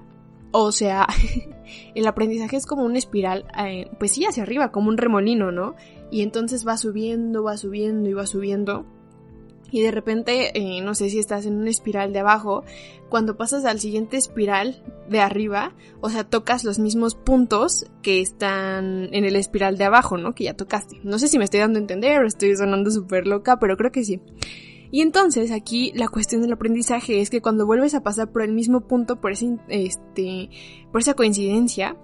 o 0.51 0.71
sea, 0.71 1.07
el 1.95 2.07
aprendizaje 2.07 2.57
es 2.57 2.65
como 2.65 2.83
una 2.83 2.97
espiral, 2.97 3.45
eh, 3.57 3.89
pues 3.99 4.11
sí, 4.11 4.25
hacia 4.25 4.43
arriba, 4.43 4.71
como 4.71 4.89
un 4.89 4.97
remolino, 4.97 5.51
¿no? 5.51 5.75
Y 6.11 6.21
entonces 6.21 6.67
va 6.67 6.77
subiendo, 6.77 7.43
va 7.43 7.57
subiendo 7.57 8.09
y 8.09 8.13
va 8.13 8.25
subiendo. 8.25 8.85
Y 9.71 9.81
de 9.81 9.91
repente, 9.91 10.51
eh, 10.57 10.81
no 10.81 10.93
sé 10.95 11.09
si 11.09 11.17
estás 11.17 11.45
en 11.45 11.55
una 11.55 11.69
espiral 11.69 12.11
de 12.11 12.19
abajo, 12.19 12.63
cuando 13.09 13.37
pasas 13.37 13.63
al 13.65 13.79
siguiente 13.79 14.17
espiral 14.17 14.83
de 15.09 15.21
arriba, 15.21 15.73
o 16.01 16.09
sea, 16.09 16.25
tocas 16.25 16.63
los 16.63 16.77
mismos 16.77 17.15
puntos 17.15 17.85
que 18.01 18.21
están 18.21 19.09
en 19.13 19.23
el 19.23 19.35
espiral 19.35 19.77
de 19.77 19.85
abajo, 19.85 20.17
¿no? 20.17 20.35
Que 20.35 20.45
ya 20.45 20.55
tocaste. 20.55 20.99
No 21.03 21.19
sé 21.19 21.29
si 21.29 21.37
me 21.37 21.45
estoy 21.45 21.61
dando 21.61 21.79
a 21.79 21.81
entender 21.81 22.21
o 22.21 22.27
estoy 22.27 22.55
sonando 22.55 22.91
súper 22.91 23.27
loca, 23.27 23.59
pero 23.59 23.77
creo 23.77 23.91
que 23.91 24.03
sí. 24.03 24.21
Y 24.91 25.01
entonces 25.01 25.51
aquí 25.51 25.93
la 25.95 26.09
cuestión 26.09 26.41
del 26.41 26.53
aprendizaje 26.53 27.21
es 27.21 27.29
que 27.29 27.41
cuando 27.41 27.65
vuelves 27.65 27.95
a 27.95 28.03
pasar 28.03 28.31
por 28.31 28.41
el 28.41 28.51
mismo 28.51 28.81
punto, 28.81 29.21
por 29.21 29.31
ese, 29.31 29.57
este, 29.69 30.49
por 30.91 30.99
esa 31.01 31.13
coincidencia, 31.13 31.95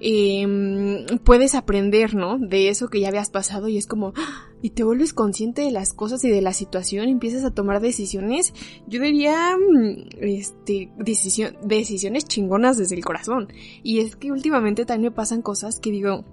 em, 0.00 1.06
puedes 1.24 1.54
aprender, 1.54 2.14
¿no? 2.14 2.38
De 2.38 2.68
eso 2.68 2.88
que 2.88 3.00
ya 3.00 3.08
habías 3.08 3.30
pasado 3.30 3.68
y 3.68 3.78
es 3.78 3.86
como, 3.86 4.12
¡ah! 4.16 4.48
y 4.60 4.70
te 4.70 4.84
vuelves 4.84 5.14
consciente 5.14 5.62
de 5.62 5.70
las 5.70 5.92
cosas 5.92 6.24
y 6.24 6.30
de 6.30 6.42
la 6.42 6.52
situación, 6.52 7.08
empiezas 7.08 7.44
a 7.44 7.50
tomar 7.50 7.80
decisiones, 7.80 8.52
yo 8.86 9.00
diría, 9.00 9.56
mm, 9.56 10.08
este, 10.20 10.90
decisión, 10.98 11.56
decisiones 11.62 12.26
chingonas 12.26 12.76
desde 12.76 12.96
el 12.96 13.04
corazón. 13.04 13.48
Y 13.82 14.00
es 14.00 14.16
que 14.16 14.32
últimamente 14.32 14.84
también 14.84 15.12
me 15.12 15.16
pasan 15.16 15.42
cosas 15.42 15.80
que 15.80 15.90
digo, 15.90 16.24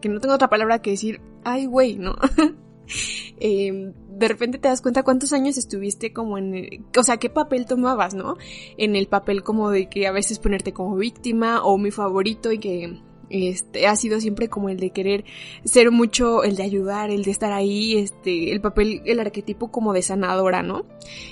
que 0.00 0.08
no 0.08 0.20
tengo 0.20 0.34
otra 0.34 0.48
palabra 0.48 0.80
que 0.80 0.90
decir, 0.90 1.20
ay, 1.44 1.66
güey, 1.66 1.96
¿no? 1.96 2.16
eh, 3.40 3.92
de 4.18 4.28
repente 4.28 4.58
te 4.58 4.68
das 4.68 4.82
cuenta 4.82 5.02
cuántos 5.02 5.32
años 5.32 5.56
estuviste 5.56 6.12
como 6.12 6.38
en, 6.38 6.54
el, 6.54 6.84
o 6.98 7.02
sea, 7.02 7.18
qué 7.18 7.30
papel 7.30 7.66
tomabas, 7.66 8.14
¿no? 8.14 8.36
En 8.76 8.96
el 8.96 9.06
papel 9.06 9.42
como 9.42 9.70
de 9.70 9.88
que 9.88 10.06
a 10.06 10.12
veces 10.12 10.38
ponerte 10.38 10.72
como 10.72 10.96
víctima 10.96 11.62
o 11.62 11.78
mi 11.78 11.90
favorito 11.90 12.50
y 12.50 12.58
que 12.58 13.00
este 13.30 13.86
ha 13.86 13.94
sido 13.94 14.20
siempre 14.20 14.48
como 14.48 14.70
el 14.70 14.78
de 14.78 14.90
querer 14.90 15.24
ser 15.64 15.90
mucho 15.90 16.42
el 16.44 16.56
de 16.56 16.62
ayudar, 16.62 17.10
el 17.10 17.24
de 17.24 17.30
estar 17.30 17.52
ahí, 17.52 17.98
este 17.98 18.52
el 18.52 18.60
papel 18.60 19.02
el 19.04 19.20
arquetipo 19.20 19.70
como 19.70 19.92
de 19.92 20.02
sanadora, 20.02 20.62
¿no? 20.62 20.84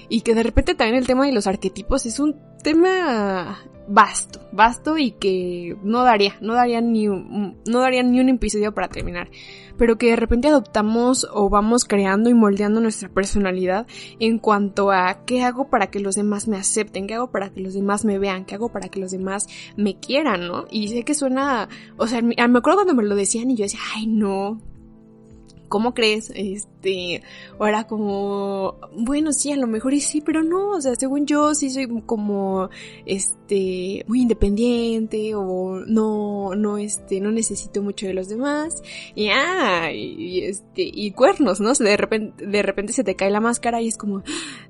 Y 0.08 0.22
que 0.22 0.34
de 0.34 0.42
repente 0.42 0.74
también 0.74 0.98
el 0.98 1.06
tema 1.06 1.26
de 1.26 1.32
los 1.32 1.46
arquetipos 1.46 2.06
es 2.06 2.20
un 2.20 2.36
tema 2.62 3.58
vasto, 3.88 4.40
vasto 4.52 4.98
y 4.98 5.12
que 5.12 5.76
no 5.82 6.02
daría, 6.02 6.36
no 6.40 6.54
daría 6.54 6.80
ni 6.80 7.08
un, 7.08 7.56
no 7.66 7.80
daría 7.80 8.02
ni 8.02 8.20
un 8.20 8.28
episodio 8.28 8.74
para 8.74 8.88
terminar, 8.88 9.30
pero 9.76 9.96
que 9.96 10.10
de 10.10 10.16
repente 10.16 10.48
adoptamos 10.48 11.26
o 11.32 11.48
vamos 11.48 11.84
creando 11.84 12.28
y 12.28 12.34
moldeando 12.34 12.80
nuestra 12.80 13.08
personalidad 13.08 13.86
en 14.18 14.38
cuanto 14.38 14.90
a 14.90 15.24
qué 15.24 15.44
hago 15.44 15.68
para 15.68 15.88
que 15.88 16.00
los 16.00 16.16
demás 16.16 16.48
me 16.48 16.56
acepten, 16.56 17.06
qué 17.06 17.14
hago 17.14 17.30
para 17.30 17.50
que 17.50 17.60
los 17.60 17.74
demás 17.74 18.04
me 18.04 18.18
vean, 18.18 18.44
qué 18.44 18.56
hago 18.56 18.70
para 18.70 18.88
que 18.88 19.00
los 19.00 19.12
demás 19.12 19.46
me 19.76 19.98
quieran, 19.98 20.48
¿no? 20.48 20.66
Y 20.70 20.88
sé 20.88 21.04
que 21.04 21.14
suena, 21.14 21.68
o 21.96 22.06
sea, 22.06 22.22
me 22.22 22.34
acuerdo 22.38 22.78
cuando 22.78 22.94
me 22.94 23.04
lo 23.04 23.14
decían 23.14 23.50
y 23.50 23.56
yo 23.56 23.64
decía, 23.64 23.80
ay 23.94 24.06
no, 24.06 24.60
¿cómo 25.68 25.94
crees? 25.94 26.32
Este, 26.34 27.22
o 27.58 27.66
era 27.66 27.86
como, 27.86 28.76
bueno, 28.92 29.32
sí, 29.32 29.52
a 29.52 29.56
lo 29.56 29.66
mejor 29.66 29.94
y 29.94 30.00
sí, 30.00 30.20
pero 30.20 30.42
no, 30.42 30.70
o 30.70 30.80
sea, 30.80 30.94
según 30.94 31.26
yo 31.26 31.54
sí 31.54 31.70
soy 31.70 31.86
como, 32.02 32.70
este, 33.04 34.04
muy 34.06 34.22
independiente 34.22 35.34
o 35.34 35.80
no, 35.86 36.54
no, 36.54 36.78
este, 36.78 37.20
no 37.20 37.30
necesito 37.30 37.82
mucho 37.82 38.06
de 38.06 38.14
los 38.14 38.28
demás 38.28 38.82
y, 39.14 39.28
ah, 39.28 39.90
y, 39.92 40.42
este, 40.42 40.90
y 40.92 41.10
cuernos, 41.12 41.60
¿no? 41.60 41.72
De 41.72 41.96
repente, 41.96 42.46
de 42.46 42.62
repente 42.62 42.92
se 42.92 43.04
te 43.04 43.16
cae 43.16 43.30
la 43.30 43.40
máscara 43.40 43.80
y 43.80 43.88
es 43.88 43.96
como, 43.96 44.22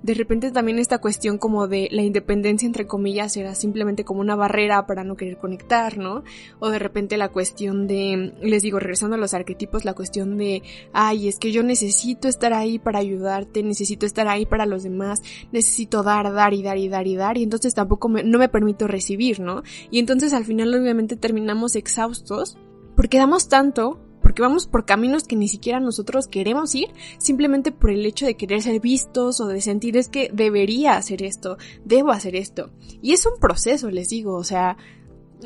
de 0.03 0.15
repente 0.15 0.51
también 0.51 0.79
esta 0.79 0.99
cuestión 0.99 1.39
como 1.39 1.69
de 1.69 1.89
la 1.91 2.03
independencia 2.03 2.67
entre 2.67 2.87
comillas 2.87 3.37
era 3.37 3.55
simplemente 3.55 4.05
como 4.05 4.21
una 4.21 4.37
barrera 4.37 4.87
para 4.87 5.05
no 5.05 5.17
querer 5.17 5.37
conectar, 5.39 5.99
¿no? 5.99 6.25
O 6.59 6.71
de 6.71 6.79
repente 6.79 7.17
la 7.17 7.29
cuestión 7.29 7.87
de, 7.87 8.35
les 8.41 8.63
digo, 8.63 8.79
regresando 8.79 9.17
a 9.17 9.19
los 9.19 9.35
arquetipos, 9.35 9.85
la 9.85 9.95
cuestión 9.95 10.39
de 10.39 10.63
ay, 10.93 11.29
es 11.29 11.39
que 11.39 11.53
yo 11.53 11.63
necesito 11.63 12.29
estar 12.29 12.53
ahí 12.53 12.79
para 12.79 12.99
ayudarte, 12.99 13.63
necesito 13.63 14.07
estar 14.07 14.29
ahí 14.29 14.47
para 14.47 14.67
los 14.67 14.83
demás, 14.83 15.21
necesito 15.53 16.03
dar, 16.03 16.33
dar 16.33 16.55
y 16.55 16.63
dar 16.63 16.79
y 16.79 16.89
dar 16.89 17.07
y 17.07 17.17
dar, 17.17 17.39
y 17.39 17.43
entonces 17.43 17.75
tampoco 17.75 18.09
me, 18.09 18.23
no 18.25 18.39
me 18.39 18.49
permito 18.49 18.87
recibir, 18.87 19.41
¿no? 19.41 19.63
Y 19.91 19.99
entonces 19.99 20.33
al 20.33 20.45
final 20.45 20.75
obviamente 20.75 21.17
terminamos 21.17 21.77
exhaustos 21.77 22.57
porque 22.95 23.19
damos 23.19 23.49
tanto 23.49 24.01
porque 24.27 24.43
vamos 24.43 24.67
por 24.67 24.85
caminos 24.85 25.23
que 25.23 25.37
ni 25.37 25.47
siquiera 25.47 25.79
nosotros 25.79 26.27
queremos 26.27 26.75
ir, 26.75 26.89
simplemente 27.19 27.71
por 27.71 27.91
el 27.91 28.05
hecho 28.05 28.27
de 28.27 28.37
querer 28.37 28.61
ser 28.61 28.81
vistos 28.81 29.41
o 29.41 29.47
de 29.47 29.61
sentir 29.61 29.97
es 29.97 30.09
que 30.09 30.31
debería 30.33 30.97
hacer 30.97 31.23
esto, 31.23 31.59
debo 31.85 32.11
hacer 32.11 32.35
esto. 32.35 32.73
Y 33.01 33.13
es 33.13 33.25
un 33.25 33.39
proceso, 33.39 33.89
les 33.89 34.09
digo, 34.09 34.35
o 34.35 34.43
sea, 34.43 34.79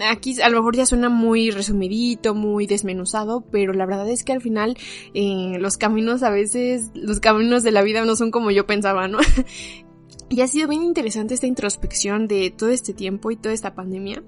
aquí 0.08 0.40
a 0.40 0.48
lo 0.48 0.58
mejor 0.58 0.76
ya 0.76 0.86
suena 0.86 1.08
muy 1.08 1.50
resumidito, 1.50 2.34
muy 2.34 2.66
desmenuzado, 2.66 3.42
pero 3.50 3.72
la 3.72 3.86
verdad 3.86 4.08
es 4.08 4.24
que 4.24 4.32
al 4.32 4.40
final 4.40 4.76
eh, 5.14 5.56
los 5.58 5.76
caminos 5.76 6.22
a 6.22 6.30
veces, 6.30 6.90
los 6.94 7.20
caminos 7.20 7.62
de 7.62 7.72
la 7.72 7.82
vida 7.82 8.04
no 8.04 8.16
son 8.16 8.30
como 8.30 8.50
yo 8.50 8.66
pensaba, 8.66 9.08
¿no? 9.08 9.18
Y 10.32 10.42
ha 10.42 10.46
sido 10.46 10.68
bien 10.68 10.84
interesante 10.84 11.34
esta 11.34 11.48
introspección 11.48 12.28
de 12.28 12.54
todo 12.56 12.68
este 12.68 12.94
tiempo 12.94 13.32
y 13.32 13.36
toda 13.36 13.52
esta 13.52 13.74
pandemia. 13.74 14.22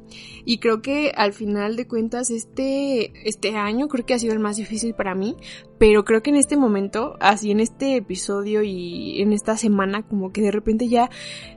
Y 0.44 0.58
creo 0.58 0.82
que 0.82 1.12
al 1.14 1.32
final 1.32 1.76
de 1.76 1.86
cuentas 1.86 2.30
este, 2.30 3.12
este 3.28 3.56
año 3.56 3.86
creo 3.86 4.04
que 4.04 4.14
ha 4.14 4.18
sido 4.18 4.32
el 4.32 4.40
más 4.40 4.56
difícil 4.56 4.94
para 4.94 5.14
mí. 5.14 5.36
Pero 5.78 6.04
creo 6.04 6.20
que 6.20 6.30
en 6.30 6.36
este 6.36 6.56
momento, 6.56 7.16
así 7.20 7.52
en 7.52 7.60
este 7.60 7.94
episodio 7.94 8.64
y 8.64 9.22
en 9.22 9.32
esta 9.32 9.56
semana, 9.56 10.02
como 10.02 10.32
que 10.32 10.42
de 10.42 10.50
repente 10.50 10.88
ya 10.88 11.08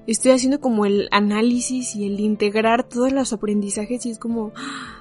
estoy 0.06 0.34
haciendo 0.34 0.60
como 0.60 0.86
el 0.86 1.08
análisis 1.10 1.96
y 1.96 2.06
el 2.06 2.20
integrar 2.20 2.88
todos 2.88 3.12
los 3.12 3.34
aprendizajes 3.34 4.06
y 4.06 4.12
es 4.12 4.20
como, 4.20 4.54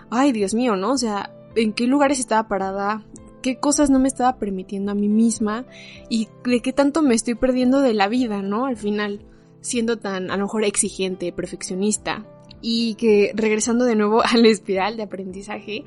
ay 0.09 0.33
Dios 0.33 0.55
mío, 0.55 0.75
¿no? 0.75 0.93
O 0.93 0.99
sea, 0.99 1.35
en 1.55 1.75
qué 1.75 1.87
lugares 1.87 2.19
estaba 2.19 2.49
parada, 2.49 3.05
qué 3.43 3.59
cosas 3.61 3.91
no 3.91 3.99
me 3.99 4.09
estaba 4.09 4.39
permitiendo 4.39 4.93
a 4.93 4.95
mí 4.95 5.09
misma 5.09 5.67
y 6.09 6.29
de 6.47 6.63
qué 6.63 6.73
tanto 6.73 7.03
me 7.03 7.15
estoy 7.15 7.35
perdiendo 7.35 7.81
de 7.81 7.93
la 7.93 8.09
vida, 8.09 8.41
¿no? 8.41 8.65
Al 8.65 8.79
final 8.79 9.27
siendo 9.64 9.97
tan 9.97 10.30
a 10.30 10.37
lo 10.37 10.44
mejor 10.44 10.64
exigente, 10.64 11.33
perfeccionista 11.33 12.26
y 12.61 12.94
que 12.94 13.33
regresando 13.35 13.87
de 13.87 13.97
nuevo 13.97 14.23
a 14.25 14.37
la 14.37 14.49
espiral 14.49 14.97
de 14.97 15.04
aprendizaje 15.04 15.85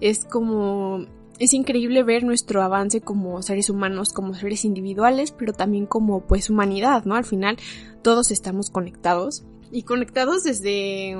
es 0.00 0.24
como 0.24 1.04
es 1.38 1.54
increíble 1.54 2.02
ver 2.02 2.24
nuestro 2.24 2.62
avance 2.62 3.00
como 3.00 3.40
seres 3.40 3.70
humanos, 3.70 4.12
como 4.12 4.34
seres 4.34 4.64
individuales, 4.66 5.32
pero 5.32 5.54
también 5.54 5.86
como 5.86 6.20
pues 6.26 6.50
humanidad, 6.50 7.04
¿no? 7.06 7.14
Al 7.14 7.24
final 7.24 7.56
todos 8.02 8.30
estamos 8.30 8.68
conectados 8.68 9.44
y 9.72 9.84
conectados 9.84 10.44
desde, 10.44 11.16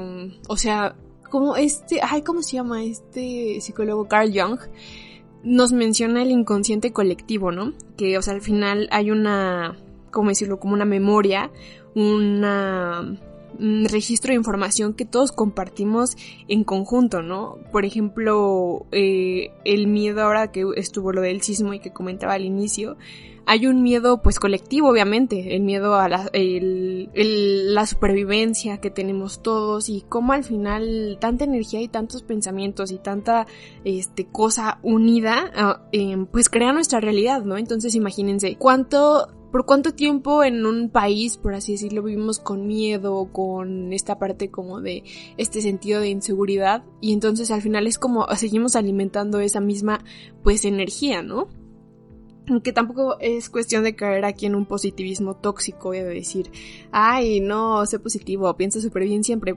o 0.47 0.57
sea, 0.57 0.95
como 1.30 1.57
este, 1.57 2.00
ay, 2.02 2.23
¿cómo 2.23 2.42
se 2.42 2.57
llama 2.57 2.85
este 2.85 3.61
psicólogo 3.61 4.09
Carl 4.09 4.30
Jung? 4.30 4.59
Nos 5.42 5.73
menciona 5.73 6.23
el 6.23 6.30
inconsciente 6.30 6.92
colectivo, 6.92 7.50
¿no? 7.50 7.73
Que, 7.97 8.19
o 8.19 8.23
sea, 8.23 8.35
al 8.35 8.42
final 8.42 8.88
hay 8.90 9.11
una, 9.11 9.78
¿cómo 10.11 10.28
decirlo? 10.28 10.61
Como 10.61 10.75
una 10.75 10.85
memoria, 10.85 11.50
una 11.95 13.19
un 13.59 13.85
registro 13.87 14.31
de 14.31 14.37
información 14.37 14.95
que 14.95 15.05
todos 15.05 15.33
compartimos 15.33 16.17
en 16.49 16.65
conjunto, 16.65 17.23
¿no? 17.23 17.59
Por 17.73 17.85
ejemplo, 17.85 18.87
eh, 18.93 19.51
el 19.65 19.87
miedo 19.87 20.23
ahora 20.23 20.51
que 20.53 20.65
estuvo 20.77 21.13
lo 21.13 21.21
del 21.21 21.43
sismo 21.43 21.75
y 21.75 21.81
que 21.81 21.93
comentaba 21.93 22.35
al 22.35 22.45
inicio, 22.45 22.97
hay 23.47 23.67
un 23.67 23.83
miedo 23.83 24.23
pues 24.23 24.39
colectivo 24.39 24.89
obviamente, 24.89 25.57
el 25.57 25.63
miedo 25.63 25.97
a 25.97 26.09
la, 26.09 26.31
la 26.33 27.87
supervivencia 27.87 28.79
que 28.79 28.91
tenemos 28.91 29.43
todos 29.43 29.89
y 29.89 30.05
cómo 30.09 30.35
al 30.35 30.45
final 30.45 31.19
tanta 31.21 31.45
energía 31.45 31.81
y 31.81 31.89
tantos 31.89 32.23
pensamientos 32.23 32.93
y 32.93 32.99
tanta 32.99 33.47
este, 33.85 34.27
cosa 34.27 34.79
unida 34.83 35.51
ah, 35.57 35.83
em, 35.91 36.27
pues 36.27 36.49
crea 36.49 36.73
nuestra 36.73 37.01
realidad, 37.01 37.43
¿no? 37.43 37.57
Entonces 37.57 37.95
imagínense 37.95 38.57
cuánto 38.57 39.29
por 39.50 39.66
cuánto 39.66 39.92
tiempo 39.92 40.45
en 40.45 40.64
un 40.64 40.90
país, 40.90 41.37
por 41.37 41.54
así 41.54 41.73
decirlo, 41.73 42.02
vivimos 42.02 42.38
con 42.38 42.66
miedo, 42.66 43.28
con 43.33 43.92
esta 43.92 44.19
parte 44.19 44.50
como 44.50 44.80
de 44.80 45.02
este 45.37 45.61
sentido 45.61 46.00
de 46.00 46.09
inseguridad 46.09 46.85
y 47.00 47.12
entonces 47.12 47.50
al 47.50 47.62
final 47.62 47.87
es 47.87 47.99
como 47.99 48.26
seguimos 48.37 48.76
alimentando 48.76 49.40
esa 49.40 49.61
misma 49.61 50.04
pues 50.42 50.64
energía, 50.64 51.23
¿no? 51.23 51.49
que 52.64 52.73
tampoco 52.73 53.16
es 53.21 53.49
cuestión 53.49 53.85
de 53.85 53.95
caer 53.95 54.25
aquí 54.25 54.47
en 54.47 54.57
un 54.57 54.66
positivismo 54.66 55.37
tóxico 55.37 55.95
y 55.95 56.00
de 56.00 56.14
decir, 56.14 56.50
ay, 56.90 57.38
no, 57.38 57.87
sé 57.87 58.00
positivo, 58.00 58.52
piensa 58.57 58.80
súper 58.80 59.04
bien 59.04 59.23
siempre, 59.23 59.57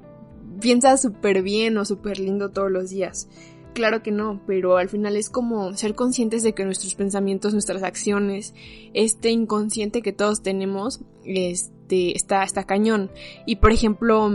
piensa 0.60 0.96
súper 0.98 1.42
bien 1.42 1.76
o 1.80 1.86
súper 1.86 2.20
lindo 2.20 2.52
todos 2.52 2.70
los 2.70 2.92
días. 2.92 3.28
Claro 3.74 4.04
que 4.04 4.12
no, 4.12 4.40
pero 4.46 4.78
al 4.78 4.88
final 4.88 5.18
es 5.18 5.30
como 5.30 5.74
ser 5.74 5.96
conscientes 5.96 6.44
de 6.44 6.54
que 6.54 6.64
nuestros 6.64 6.94
pensamientos, 6.94 7.54
nuestras 7.54 7.82
acciones, 7.82 8.54
este 8.94 9.32
inconsciente 9.32 10.04
que 10.04 10.14
todos 10.14 10.44
tenemos, 10.44 11.02
este, 11.26 12.16
está, 12.16 12.44
está 12.44 12.66
cañón. 12.66 13.10
Y 13.48 13.56
por 13.56 13.72
ejemplo, 13.72 14.30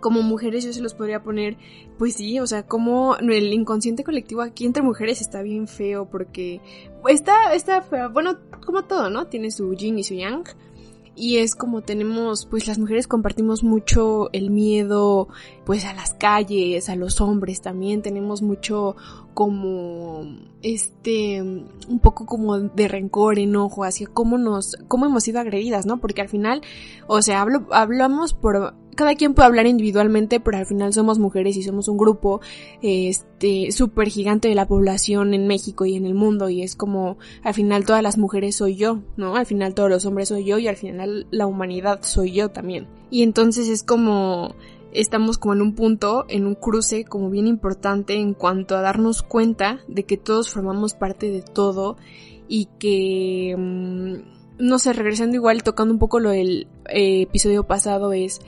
como 0.00 0.22
mujeres 0.22 0.64
yo 0.64 0.72
se 0.74 0.82
los 0.82 0.92
podría 0.92 1.22
poner, 1.22 1.56
pues 1.98 2.14
sí, 2.14 2.38
o 2.38 2.46
sea, 2.46 2.66
como 2.66 3.16
el 3.16 3.52
inconsciente 3.52 4.04
colectivo 4.04 4.42
aquí 4.42 4.66
entre 4.66 4.82
mujeres 4.82 5.20
está 5.20 5.40
bien 5.42 5.66
feo 5.66 6.06
porque 6.10 6.60
está, 7.08 7.54
está 7.54 7.80
feo, 7.80 8.10
bueno, 8.10 8.38
como 8.64 8.84
todo, 8.84 9.08
¿no? 9.08 9.26
Tiene 9.26 9.50
su 9.50 9.72
yin 9.74 9.98
y 9.98 10.04
su 10.04 10.14
yang 10.14 10.44
y 11.16 11.38
es 11.38 11.54
como 11.54 11.82
tenemos, 11.82 12.46
pues 12.46 12.66
las 12.66 12.78
mujeres 12.78 13.06
compartimos 13.06 13.62
mucho 13.62 14.30
el 14.32 14.50
miedo, 14.50 15.28
pues 15.64 15.84
a 15.84 15.92
las 15.92 16.14
calles, 16.14 16.88
a 16.88 16.96
los 16.96 17.20
hombres 17.20 17.60
también, 17.60 18.02
tenemos 18.02 18.42
mucho 18.42 18.96
como, 19.34 20.22
este, 20.62 21.42
un 21.42 21.98
poco 22.00 22.26
como 22.26 22.58
de 22.58 22.88
rencor, 22.88 23.38
enojo 23.38 23.84
hacia 23.84 24.06
cómo 24.06 24.38
nos, 24.38 24.76
cómo 24.88 25.06
hemos 25.06 25.24
sido 25.24 25.40
agredidas, 25.40 25.84
¿no? 25.84 26.00
Porque 26.00 26.22
al 26.22 26.28
final, 26.28 26.62
o 27.06 27.22
sea, 27.22 27.40
hablo, 27.40 27.66
hablamos 27.70 28.32
por 28.32 28.74
cada 29.00 29.14
quien 29.14 29.32
puede 29.32 29.46
hablar 29.46 29.66
individualmente, 29.66 30.40
pero 30.40 30.58
al 30.58 30.66
final 30.66 30.92
somos 30.92 31.18
mujeres 31.18 31.56
y 31.56 31.62
somos 31.62 31.88
un 31.88 31.96
grupo 31.96 32.42
este 32.82 33.72
súper 33.72 34.08
gigante 34.08 34.48
de 34.48 34.54
la 34.54 34.68
población 34.68 35.32
en 35.32 35.46
México 35.46 35.86
y 35.86 35.96
en 35.96 36.04
el 36.04 36.12
mundo 36.12 36.50
y 36.50 36.62
es 36.62 36.76
como 36.76 37.16
al 37.42 37.54
final 37.54 37.86
todas 37.86 38.02
las 38.02 38.18
mujeres 38.18 38.56
soy 38.56 38.76
yo, 38.76 38.98
¿no? 39.16 39.36
Al 39.36 39.46
final 39.46 39.72
todos 39.72 39.88
los 39.88 40.04
hombres 40.04 40.28
soy 40.28 40.44
yo 40.44 40.58
y 40.58 40.68
al 40.68 40.76
final 40.76 41.26
la 41.30 41.46
humanidad 41.46 42.00
soy 42.02 42.32
yo 42.32 42.50
también. 42.50 42.88
Y 43.10 43.22
entonces 43.22 43.68
es 43.68 43.82
como 43.82 44.54
estamos 44.92 45.38
como 45.38 45.54
en 45.54 45.62
un 45.62 45.74
punto, 45.74 46.26
en 46.28 46.44
un 46.44 46.54
cruce 46.54 47.06
como 47.06 47.30
bien 47.30 47.46
importante 47.46 48.16
en 48.16 48.34
cuanto 48.34 48.76
a 48.76 48.82
darnos 48.82 49.22
cuenta 49.22 49.80
de 49.88 50.04
que 50.04 50.18
todos 50.18 50.50
formamos 50.50 50.92
parte 50.92 51.30
de 51.30 51.40
todo 51.40 51.96
y 52.48 52.68
que, 52.78 53.56
mm, 53.56 54.14
no 54.58 54.78
sé, 54.78 54.92
regresando 54.92 55.36
igual, 55.36 55.62
tocando 55.62 55.94
un 55.94 55.98
poco 55.98 56.20
lo 56.20 56.28
del 56.28 56.68
eh, 56.90 57.22
episodio 57.22 57.64
pasado 57.64 58.12
es 58.12 58.42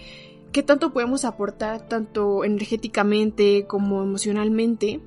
qué 0.52 0.62
tanto 0.62 0.92
podemos 0.92 1.24
aportar 1.24 1.88
tanto 1.88 2.44
energéticamente 2.44 3.66
como 3.66 4.02
emocionalmente 4.02 5.00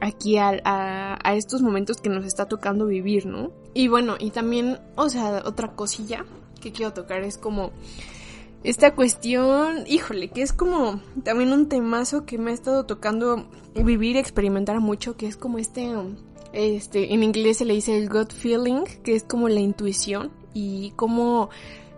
aquí 0.00 0.36
a, 0.38 1.18
estos 1.34 1.62
momentos 1.62 1.98
que 1.98 2.08
nos 2.08 2.24
está 2.24 2.46
tocando 2.46 2.86
vivir, 2.86 3.26
¿no? 3.26 3.50
Y 3.74 3.88
bueno, 3.88 4.16
y 4.18 4.30
también, 4.30 4.78
o 4.96 5.08
sea, 5.08 5.42
otra 5.44 5.72
cosilla 5.74 6.24
que 6.60 6.72
quiero 6.72 6.92
tocar 6.92 7.22
es 7.22 7.38
como 7.38 7.70
esta 8.62 8.94
cuestión, 8.94 9.84
híjole, 9.86 10.28
que 10.28 10.42
es 10.42 10.52
como 10.52 11.00
también 11.22 11.52
un 11.52 11.68
temazo 11.68 12.26
que 12.26 12.38
me 12.38 12.50
ha 12.50 12.54
estado 12.54 12.84
tocando 12.84 13.46
vivir 13.74 14.16
experimentar 14.16 14.80
mucho, 14.80 15.16
que 15.16 15.26
es 15.26 15.36
como 15.36 15.58
este, 15.58 15.90
este, 16.52 17.14
en 17.14 17.22
inglés 17.22 17.58
se 17.58 17.64
le 17.64 17.74
dice 17.74 17.96
el 17.96 18.08
gut 18.08 18.32
feeling, 18.32 18.84
que 19.02 19.14
es 19.14 19.24
como 19.24 19.48
la 19.48 19.60
intuición 19.60 20.30
y 20.52 20.90
como 20.96 21.50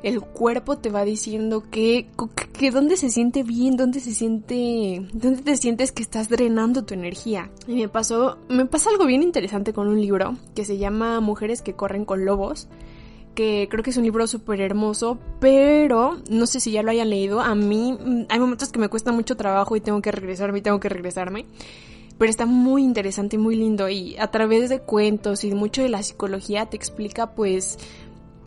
el 0.03 0.21
cuerpo 0.21 0.79
te 0.79 0.91
va 0.91 1.05
diciendo 1.05 1.65
que, 1.71 2.07
dónde 2.73 2.97
se 2.97 3.11
siente 3.11 3.43
bien, 3.43 3.77
dónde 3.77 4.01
se 4.01 4.13
siente, 4.13 5.07
dónde 5.13 5.43
te 5.43 5.57
sientes 5.57 5.93
que 5.93 6.03
estás 6.03 6.29
drenando 6.29 6.85
tu 6.85 6.95
energía. 6.95 7.51
Y 7.67 7.75
me 7.75 7.89
pasó, 7.89 8.39
me 8.49 8.67
pasa 8.67 8.91
algo 8.91 9.07
bien 9.07 9.23
interesante 9.23 9.73
con 9.73 9.89
un 9.89 10.01
libro 10.01 10.37
que 10.55 10.65
se 10.65 10.79
llama 10.79 11.21
Mujeres 11.21 11.63
que 11.63 11.75
corren 11.75 12.05
con 12.05 12.25
lobos 12.25 12.69
que 13.35 13.69
creo 13.71 13.83
que 13.83 13.91
es 13.91 13.97
un 13.97 14.05
libro 14.05 14.27
súper 14.27 14.61
hermoso, 14.61 15.19
pero 15.41 16.19
no 16.31 16.47
sé 16.47 16.61
si 16.61 16.73
ya 16.73 16.83
lo 16.83 16.91
hayan 16.91 17.11
leído. 17.11 17.41
A 17.41 17.55
mí 17.55 17.93
mm, 17.93 18.27
hay 18.29 18.39
momentos 18.39 18.71
que 18.71 18.79
me 18.79 18.89
cuesta 18.89 19.13
mucho 19.13 19.37
trabajo 19.37 19.77
y 19.77 19.81
tengo 19.81 20.03
que 20.03 20.13
regresarme 20.13 20.59
y 20.59 20.63
tengo 20.63 20.81
que 20.81 20.89
regresarme. 20.89 21.47
Pero 22.19 22.31
está 22.31 22.47
muy 22.47 22.83
interesante 22.85 23.37
y 23.37 23.39
muy 23.39 23.57
lindo 23.57 23.89
y 23.89 24.17
a 24.19 24.31
través 24.31 24.69
de 24.69 24.81
cuentos 24.81 25.45
y 25.45 25.55
mucho 25.55 25.83
de 25.83 25.89
la 25.89 26.03
psicología 26.03 26.67
te 26.67 26.77
explica 26.77 27.35
pues 27.35 27.79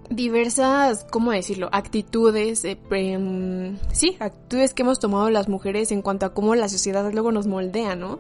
diversas, 0.09 1.05
¿cómo 1.09 1.31
decirlo? 1.31 1.69
Actitudes, 1.71 2.65
eh, 2.65 2.77
em, 2.91 3.77
sí, 3.91 4.15
actitudes 4.19 4.73
que 4.73 4.83
hemos 4.83 4.99
tomado 4.99 5.29
las 5.29 5.49
mujeres 5.49 5.91
en 5.91 6.01
cuanto 6.01 6.25
a 6.25 6.33
cómo 6.33 6.55
la 6.55 6.69
sociedad 6.69 7.11
luego 7.11 7.31
nos 7.31 7.47
moldea, 7.47 7.95
¿no? 7.95 8.19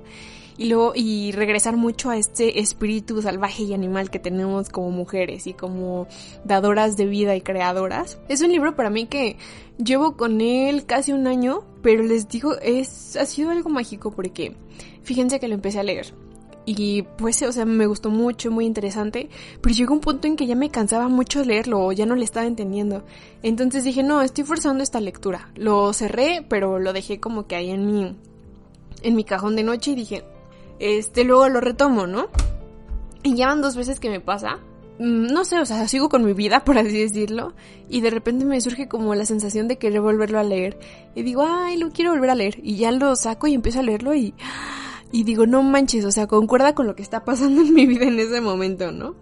Y 0.57 0.69
luego, 0.69 0.93
y 0.95 1.33
regresar 1.33 1.75
mucho 1.75 2.09
a 2.09 2.17
este 2.17 2.59
espíritu 2.59 3.21
salvaje 3.21 3.63
y 3.63 3.73
animal 3.73 4.09
que 4.09 4.19
tenemos 4.19 4.69
como 4.69 4.89
mujeres 4.89 5.47
y 5.47 5.53
como 5.53 6.07
dadoras 6.45 6.95
de 6.95 7.05
vida 7.05 7.35
y 7.35 7.41
creadoras. 7.41 8.17
Es 8.29 8.41
un 8.41 8.51
libro 8.51 8.75
para 8.75 8.89
mí 8.89 9.05
que 9.07 9.35
llevo 9.77 10.15
con 10.15 10.39
él 10.39 10.85
casi 10.85 11.11
un 11.11 11.27
año, 11.27 11.65
pero 11.81 12.03
les 12.03 12.29
digo, 12.29 12.55
es, 12.61 13.17
ha 13.17 13.25
sido 13.25 13.51
algo 13.51 13.69
mágico 13.69 14.11
porque 14.11 14.55
fíjense 15.03 15.41
que 15.41 15.49
lo 15.49 15.55
empecé 15.55 15.79
a 15.79 15.83
leer 15.83 16.13
y 16.65 17.03
pues, 17.03 17.41
o 17.43 17.51
sea, 17.51 17.65
me 17.65 17.85
gustó 17.85 18.09
mucho, 18.09 18.49
muy 18.49 18.65
interesante, 18.65 19.29
pero 19.61 19.75
llegó 19.75 19.93
un 19.93 19.99
punto 19.99 20.27
en 20.27 20.35
que 20.35 20.47
ya 20.47 20.55
me 20.55 20.71
cansaba 20.71 21.07
mucho 21.07 21.43
leerlo 21.43 21.85
o 21.85 21.91
ya 21.91 22.05
no 22.05 22.15
le 22.15 22.25
estaba 22.25 22.47
entendiendo. 22.47 23.03
Entonces 23.43 23.83
dije, 23.83 24.01
no, 24.01 24.21
estoy 24.21 24.43
forzando 24.43 24.83
esta 24.83 24.99
lectura. 24.99 25.51
Lo 25.55 25.93
cerré, 25.93 26.45
pero 26.47 26.79
lo 26.79 26.91
dejé 26.93 27.19
como 27.19 27.45
que 27.45 27.55
ahí 27.55 27.69
en 27.69 27.85
mi, 27.85 28.15
en 29.03 29.15
mi 29.15 29.23
cajón 29.23 29.55
de 29.55 29.63
noche 29.63 29.91
y 29.91 29.95
dije, 29.95 30.23
este, 30.79 31.23
luego 31.23 31.49
lo 31.49 31.61
retomo, 31.61 32.07
¿no? 32.07 32.27
Y 33.21 33.35
ya 33.35 33.47
van 33.47 33.61
dos 33.61 33.75
veces 33.75 33.99
que 33.99 34.09
me 34.09 34.19
pasa. 34.19 34.59
Mm, 34.97 35.27
no 35.27 35.45
sé, 35.45 35.59
o 35.59 35.65
sea, 35.65 35.87
sigo 35.87 36.09
con 36.09 36.25
mi 36.25 36.33
vida, 36.33 36.63
por 36.65 36.77
así 36.77 36.97
decirlo, 36.99 37.53
y 37.89 38.01
de 38.01 38.09
repente 38.09 38.45
me 38.45 38.59
surge 38.61 38.87
como 38.87 39.13
la 39.13 39.25
sensación 39.25 39.67
de 39.67 39.77
querer 39.77 40.01
volverlo 40.01 40.39
a 40.39 40.43
leer. 40.43 40.79
Y 41.13 41.23
digo, 41.23 41.45
ay, 41.47 41.77
lo 41.77 41.91
quiero 41.91 42.11
volver 42.11 42.31
a 42.31 42.35
leer. 42.35 42.59
Y 42.63 42.77
ya 42.77 42.91
lo 42.91 43.15
saco 43.15 43.47
y 43.47 43.53
empiezo 43.53 43.79
a 43.79 43.83
leerlo 43.83 44.15
y 44.15 44.33
y 45.11 45.23
digo, 45.23 45.45
no 45.45 45.63
manches, 45.63 46.05
o 46.05 46.11
sea, 46.11 46.27
concuerda 46.27 46.75
con 46.75 46.87
lo 46.87 46.95
que 46.95 47.03
está 47.03 47.23
pasando 47.25 47.61
en 47.61 47.73
mi 47.73 47.85
vida 47.85 48.05
en 48.05 48.19
ese 48.19 48.41
momento, 48.41 48.91
¿no? 48.91 49.15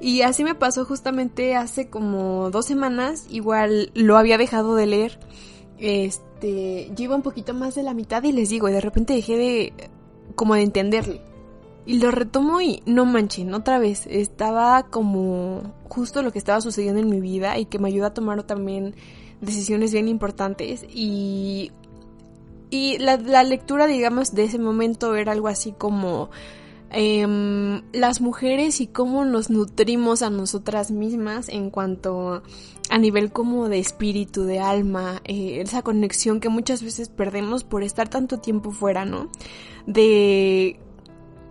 Y 0.00 0.22
así 0.22 0.44
me 0.44 0.54
pasó 0.54 0.84
justamente 0.84 1.54
hace 1.56 1.90
como 1.90 2.50
dos 2.50 2.66
semanas, 2.66 3.26
igual 3.28 3.90
lo 3.94 4.16
había 4.16 4.38
dejado 4.38 4.74
de 4.74 4.86
leer, 4.86 5.20
este, 5.78 6.90
llevo 6.96 7.14
un 7.14 7.22
poquito 7.22 7.52
más 7.52 7.74
de 7.74 7.82
la 7.82 7.94
mitad 7.94 8.22
y 8.22 8.32
les 8.32 8.48
digo, 8.48 8.68
y 8.68 8.72
de 8.72 8.80
repente 8.80 9.12
dejé 9.12 9.36
de, 9.36 9.90
como 10.34 10.54
de 10.54 10.62
entenderle. 10.62 11.20
Y 11.86 11.98
lo 11.98 12.10
retomo 12.10 12.60
y 12.60 12.82
no 12.86 13.04
manchen, 13.04 13.52
otra 13.52 13.78
vez, 13.78 14.06
estaba 14.06 14.84
como 14.84 15.74
justo 15.88 16.22
lo 16.22 16.32
que 16.32 16.38
estaba 16.38 16.60
sucediendo 16.60 17.00
en 17.00 17.10
mi 17.10 17.20
vida 17.20 17.58
y 17.58 17.66
que 17.66 17.78
me 17.78 17.88
ayuda 17.88 18.08
a 18.08 18.14
tomar 18.14 18.42
también 18.44 18.94
decisiones 19.40 19.92
bien 19.92 20.08
importantes 20.08 20.84
y 20.88 21.72
y 22.70 22.98
la, 22.98 23.42
lectura, 23.42 23.86
digamos, 23.86 24.34
de 24.34 24.44
ese 24.44 24.58
momento 24.58 25.14
era 25.16 25.32
algo 25.32 25.48
así 25.48 25.72
como 25.72 26.30
em, 26.90 27.82
las 27.92 28.20
mujeres 28.20 28.80
y 28.80 28.86
cómo 28.86 29.24
nos 29.24 29.50
nutrimos 29.50 30.22
a 30.22 30.30
nosotras 30.30 30.90
mismas 30.90 31.48
en 31.48 31.70
cuanto 31.70 32.42
a 32.88 32.98
nivel 32.98 33.32
como 33.32 33.68
de 33.68 33.78
espíritu, 33.78 34.44
de 34.44 34.60
alma, 34.60 35.20
eh, 35.24 35.60
esa 35.60 35.82
conexión 35.82 36.40
que 36.40 36.48
muchas 36.48 36.82
veces 36.82 37.08
perdemos 37.08 37.64
por 37.64 37.82
estar 37.82 38.08
tanto 38.08 38.38
tiempo 38.38 38.72
fuera, 38.72 39.04
¿no? 39.04 39.30
De 39.86 40.78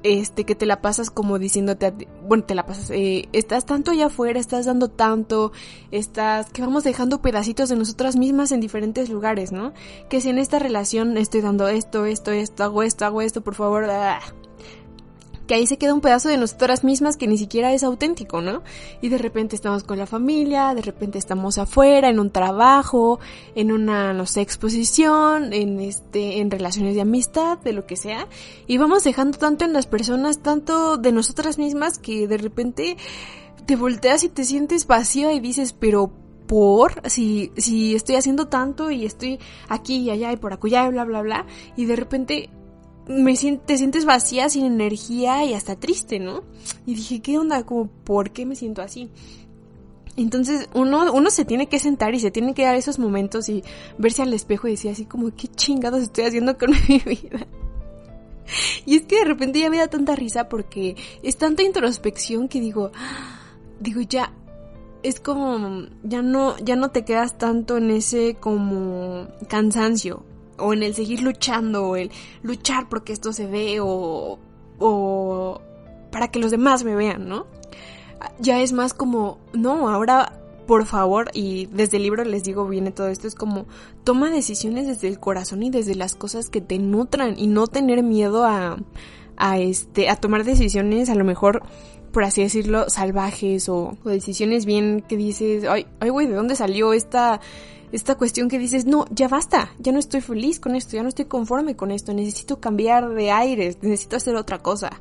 este, 0.04 0.44
que 0.46 0.56
te 0.56 0.66
la 0.66 0.82
pasas 0.82 1.10
como 1.10 1.40
diciéndote, 1.40 2.08
bueno, 2.28 2.44
te 2.44 2.56
la 2.56 2.66
pasas, 2.66 2.90
eh, 2.92 3.28
estás 3.34 3.66
tanto 3.66 3.92
allá 3.92 4.08
afuera, 4.08 4.40
estás 4.40 4.66
dando 4.66 4.90
tanto, 4.90 5.52
estás, 5.92 6.50
que 6.52 6.62
vamos 6.62 6.84
dejando 6.84 7.22
pedacitos 7.22 7.70
de 7.70 7.76
nosotras 7.76 8.16
mismas 8.16 8.52
en 8.52 8.62
diferentes 8.62 9.10
lugares, 9.10 9.52
¿no? 9.52 9.74
Que 10.10 10.22
si 10.22 10.30
en 10.30 10.38
esta 10.38 10.60
relación 10.60 11.18
estoy 11.18 11.42
dando 11.42 11.68
esto, 11.68 12.06
esto, 12.06 12.32
esto, 12.32 12.64
hago 12.64 12.84
esto, 12.84 13.06
hago 13.06 13.22
esto, 13.22 13.42
por 13.42 13.56
favor, 13.56 13.86
ah, 13.90 14.20
que 15.50 15.56
ahí 15.56 15.66
se 15.66 15.80
queda 15.80 15.96
un 15.96 16.02
pedazo 16.02 16.30
de 16.30 16.38
nosotras 16.38 16.84
mismas 16.84 17.18
que 17.18 17.26
ni 17.26 17.36
siquiera 17.36 17.74
es 17.74 17.84
auténtico, 17.84 18.40
¿no? 18.40 18.62
Y 19.02 19.10
de 19.10 19.18
repente 19.18 19.56
estamos 19.56 19.84
con 19.84 19.98
la 19.98 20.06
familia, 20.06 20.76
de 20.76 20.84
repente 20.84 21.18
estamos 21.18 21.58
afuera, 21.58 22.08
en 22.08 22.20
un 22.20 22.30
trabajo, 22.30 23.20
en 23.56 23.72
una, 23.72 24.14
no 24.14 24.28
sé, 24.28 24.42
exposición, 24.42 25.52
en 25.52 25.80
este, 25.80 26.40
en 26.40 26.52
relaciones 26.52 26.94
de 26.94 27.02
amistad, 27.02 27.58
de 27.58 27.74
lo 27.74 27.88
que 27.88 27.96
sea, 27.96 28.28
y 28.68 28.78
vamos 28.78 29.04
dejando 29.04 29.40
tanto 29.40 29.66
en 29.66 29.74
las 29.74 29.88
personas, 29.88 30.38
tanto 30.38 30.98
de 30.98 31.12
nosotras 31.12 31.58
mismas, 31.58 31.98
que 31.98 32.28
de 32.28 32.38
repente 32.38 32.96
te 33.66 33.76
volteas 33.76 34.24
y 34.24 34.30
te 34.30 34.44
sientes 34.44 34.86
vacía 34.86 35.34
y 35.34 35.40
dices, 35.40 35.74
pero 35.74 36.12
por 36.46 37.10
si, 37.10 37.52
si 37.58 37.96
estoy 37.96 38.18
haciendo 38.18 38.50
tanto 38.50 38.92
y 38.92 39.04
estoy 39.04 39.40
aquí 39.68 39.98
y 39.98 40.12
allá 40.12 40.32
y 40.32 40.38
por 40.38 40.54
acullá 40.54 40.86
y 40.86 40.90
bla 40.92 41.06
bla 41.06 41.22
bla 41.22 41.46
y 41.76 41.86
de 41.86 41.96
repente 41.96 42.50
me 43.10 43.34
te 43.34 43.78
sientes 43.78 44.06
vacía, 44.06 44.50
sin 44.50 44.66
energía 44.66 45.44
y 45.44 45.56
hasta 45.56 45.76
triste, 45.76 46.20
¿no? 46.20 46.44
Y 46.86 46.94
dije, 46.94 47.22
¿qué 47.22 47.40
onda? 47.40 47.64
Como, 47.64 47.88
¿por 47.88 48.30
qué 48.30 48.46
me 48.46 48.56
siento 48.56 48.84
así? 48.84 49.10
Entonces 50.16 50.70
uno, 50.76 51.12
uno 51.12 51.30
se 51.32 51.44
tiene 51.44 51.68
que 51.68 51.80
sentar 51.80 52.14
y 52.14 52.20
se 52.20 52.30
tiene 52.30 52.54
que 52.54 52.64
dar 52.64 52.76
esos 52.76 53.00
momentos 53.00 53.50
y 53.50 53.64
verse 53.98 54.22
al 54.22 54.34
espejo 54.34 54.68
y 54.68 54.72
decir 54.72 54.92
así 54.92 55.06
como, 55.06 55.34
¿qué 55.36 55.48
chingados 55.48 56.04
estoy 56.04 56.26
haciendo 56.26 56.58
con 56.58 56.70
mi 56.88 57.00
vida? 57.00 57.48
Y 58.86 58.98
es 58.98 59.04
que 59.04 59.18
de 59.18 59.26
repente 59.26 59.60
ya 59.60 59.72
me 59.72 59.78
da 59.78 59.88
tanta 59.88 60.16
risa 60.16 60.48
porque 60.48 60.96
es 61.24 61.38
tanta 61.38 61.64
introspección 61.64 62.48
que 62.48 62.60
digo, 62.60 62.92
digo 63.80 64.02
ya, 64.02 64.34
es 65.02 65.20
como, 65.20 65.88
ya 66.04 66.22
no, 66.22 66.58
ya 66.60 66.76
no 66.76 66.92
te 66.92 67.06
quedas 67.06 67.40
tanto 67.40 67.78
en 67.78 67.90
ese 67.90 68.36
como 68.40 69.28
cansancio 69.48 70.24
o 70.60 70.74
en 70.74 70.84
el 70.84 70.94
seguir 70.96 71.22
luchando, 71.22 71.88
o 71.88 71.96
el 71.96 72.12
luchar 72.42 72.90
porque 72.90 73.14
esto 73.14 73.34
se 73.34 73.48
ve, 73.48 73.80
o, 73.82 74.40
o 74.80 75.62
para 76.12 76.30
que 76.30 76.40
los 76.40 76.52
demás 76.52 76.84
me 76.84 76.96
vean, 76.96 77.28
¿no? 77.28 77.48
Ya 78.40 78.62
es 78.62 78.74
más 78.74 78.94
como, 78.94 79.40
no, 79.54 79.90
ahora 79.90 80.40
por 80.70 80.86
favor, 80.86 81.32
y 81.34 81.66
desde 81.66 81.98
el 81.98 82.04
libro 82.04 82.24
les 82.24 82.44
digo, 82.44 82.68
viene 82.68 82.92
todo 82.92 83.08
esto, 83.08 83.28
es 83.28 83.34
como 83.34 83.66
toma 84.04 84.30
decisiones 84.30 84.86
desde 84.86 85.08
el 85.08 85.20
corazón 85.20 85.64
y 85.64 85.72
desde 85.72 85.96
las 85.96 86.14
cosas 86.14 86.48
que 86.48 86.62
te 86.62 86.78
nutran 86.78 87.34
y 87.40 87.48
no 87.48 87.66
tener 87.66 88.04
miedo 88.04 88.46
a, 88.46 88.78
a 89.36 89.58
este, 89.58 90.10
a 90.10 90.16
tomar 90.16 90.44
decisiones 90.44 91.10
a 91.10 91.16
lo 91.16 91.24
mejor, 91.24 91.64
por 92.12 92.24
así 92.24 92.44
decirlo, 92.44 92.88
salvajes 92.88 93.68
o, 93.68 93.98
o 94.04 94.10
decisiones 94.10 94.68
bien 94.68 95.04
que 95.10 95.18
dices, 95.18 95.64
ay, 95.68 95.88
ay 96.02 96.10
güey, 96.10 96.28
¿de 96.28 96.36
dónde 96.36 96.56
salió 96.56 96.94
esta, 96.94 97.42
esta 97.92 98.16
cuestión 98.16 98.50
que 98.50 98.60
dices, 98.60 98.86
no, 98.86 99.06
ya 99.10 99.28
basta, 99.28 99.72
ya 99.80 99.92
no 99.92 100.00
estoy 100.00 100.22
feliz 100.22 100.60
con 100.60 100.76
esto, 100.76 100.96
ya 100.96 101.04
no 101.04 101.10
estoy 101.10 101.26
conforme 101.26 101.76
con 101.76 101.92
esto, 101.92 102.14
necesito 102.14 102.60
cambiar 102.60 103.10
de 103.14 103.32
aires, 103.32 103.78
necesito 103.82 104.16
hacer 104.16 104.36
otra 104.36 104.60
cosa. 104.60 104.92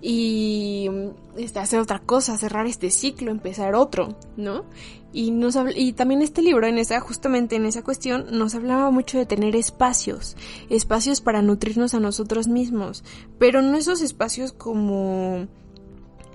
Y 0.00 0.88
este, 1.36 1.58
hacer 1.58 1.80
otra 1.80 1.98
cosa, 1.98 2.38
cerrar 2.38 2.66
este 2.66 2.90
ciclo, 2.90 3.32
empezar 3.32 3.74
otro, 3.74 4.16
¿no? 4.36 4.64
Y, 5.12 5.32
nos 5.32 5.58
y 5.74 5.92
también 5.92 6.22
este 6.22 6.42
libro, 6.42 6.66
en 6.66 6.78
esa, 6.78 7.00
justamente 7.00 7.56
en 7.56 7.66
esa 7.66 7.82
cuestión, 7.82 8.26
nos 8.30 8.54
hablaba 8.54 8.90
mucho 8.90 9.18
de 9.18 9.26
tener 9.26 9.56
espacios, 9.56 10.36
espacios 10.70 11.20
para 11.20 11.42
nutrirnos 11.42 11.94
a 11.94 12.00
nosotros 12.00 12.46
mismos, 12.46 13.02
pero 13.38 13.62
no 13.62 13.76
esos 13.76 14.00
espacios 14.00 14.52
como 14.52 15.48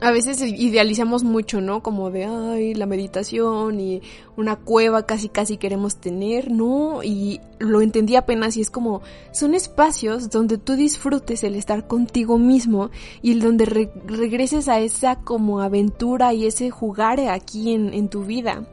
a 0.02 0.12
veces 0.12 0.42
idealizamos 0.42 1.24
mucho, 1.24 1.62
¿no? 1.62 1.82
Como 1.82 2.12
de, 2.12 2.26
ay, 2.26 2.74
la 2.74 2.86
meditación 2.86 3.80
y 3.80 4.02
una 4.36 4.56
cueva 4.58 5.06
casi 5.06 5.30
casi 5.30 5.58
queremos 5.58 5.98
tener, 5.98 6.52
¿no? 6.52 7.04
Y 7.04 7.40
lo 7.64 7.82
entendí 7.82 8.16
apenas 8.16 8.58
y 8.58 8.62
es 8.62 8.70
como, 8.70 9.02
son 9.32 9.54
espacios 9.54 10.30
donde 10.30 10.58
tú 10.58 10.76
disfrutes 10.76 11.44
el 11.44 11.56
estar 11.56 11.88
contigo 11.88 12.38
mismo 12.38 12.92
y 13.22 13.40
donde 13.40 13.66
regreses 13.66 14.68
a 14.68 14.80
esa 14.80 15.18
como 15.18 15.62
aventura 15.62 16.34
y 16.34 16.46
ese 16.46 16.70
jugar 16.70 17.20
aquí 17.22 17.74
en, 17.74 17.94
en 17.94 18.10
tu 18.10 18.24
vida. 18.24 18.68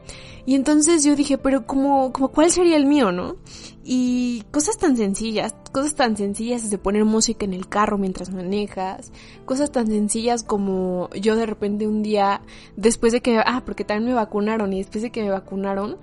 Y 0.45 0.55
entonces 0.55 1.03
yo 1.03 1.15
dije, 1.15 1.37
pero 1.37 1.65
como, 1.65 2.11
cuál 2.11 2.51
sería 2.51 2.77
el 2.77 2.85
mío, 2.85 3.11
¿no? 3.11 3.35
Y 3.83 4.43
cosas 4.51 4.77
tan 4.77 4.97
sencillas, 4.97 5.55
cosas 5.71 5.95
tan 5.95 6.17
sencillas 6.17 6.63
desde 6.63 6.77
poner 6.77 7.05
música 7.05 7.45
en 7.45 7.53
el 7.53 7.67
carro 7.67 7.97
mientras 7.97 8.31
manejas, 8.31 9.11
cosas 9.45 9.71
tan 9.71 9.87
sencillas 9.87 10.43
como 10.43 11.09
yo 11.19 11.35
de 11.35 11.45
repente 11.45 11.87
un 11.87 12.01
día, 12.03 12.41
después 12.75 13.13
de 13.13 13.21
que, 13.21 13.39
ah, 13.39 13.63
porque 13.65 13.83
también 13.83 14.09
me 14.09 14.13
vacunaron 14.13 14.73
y 14.73 14.79
después 14.79 15.03
de 15.03 15.11
que 15.11 15.23
me 15.23 15.29
vacunaron, 15.29 15.97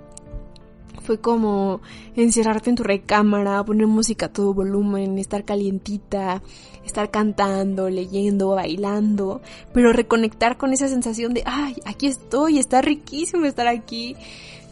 fue 1.00 1.18
como 1.18 1.80
encerrarte 2.16 2.70
en 2.70 2.76
tu 2.76 2.82
recámara, 2.82 3.64
poner 3.64 3.86
música 3.86 4.26
a 4.26 4.32
todo 4.32 4.54
volumen, 4.54 5.18
estar 5.18 5.44
calientita, 5.44 6.42
estar 6.84 7.10
cantando, 7.10 7.88
leyendo, 7.90 8.50
bailando, 8.50 9.40
pero 9.72 9.92
reconectar 9.92 10.56
con 10.56 10.72
esa 10.72 10.88
sensación 10.88 11.34
de, 11.34 11.42
ay, 11.46 11.76
aquí 11.84 12.06
estoy, 12.06 12.58
está 12.58 12.82
riquísimo 12.82 13.44
estar 13.44 13.68
aquí 13.68 14.16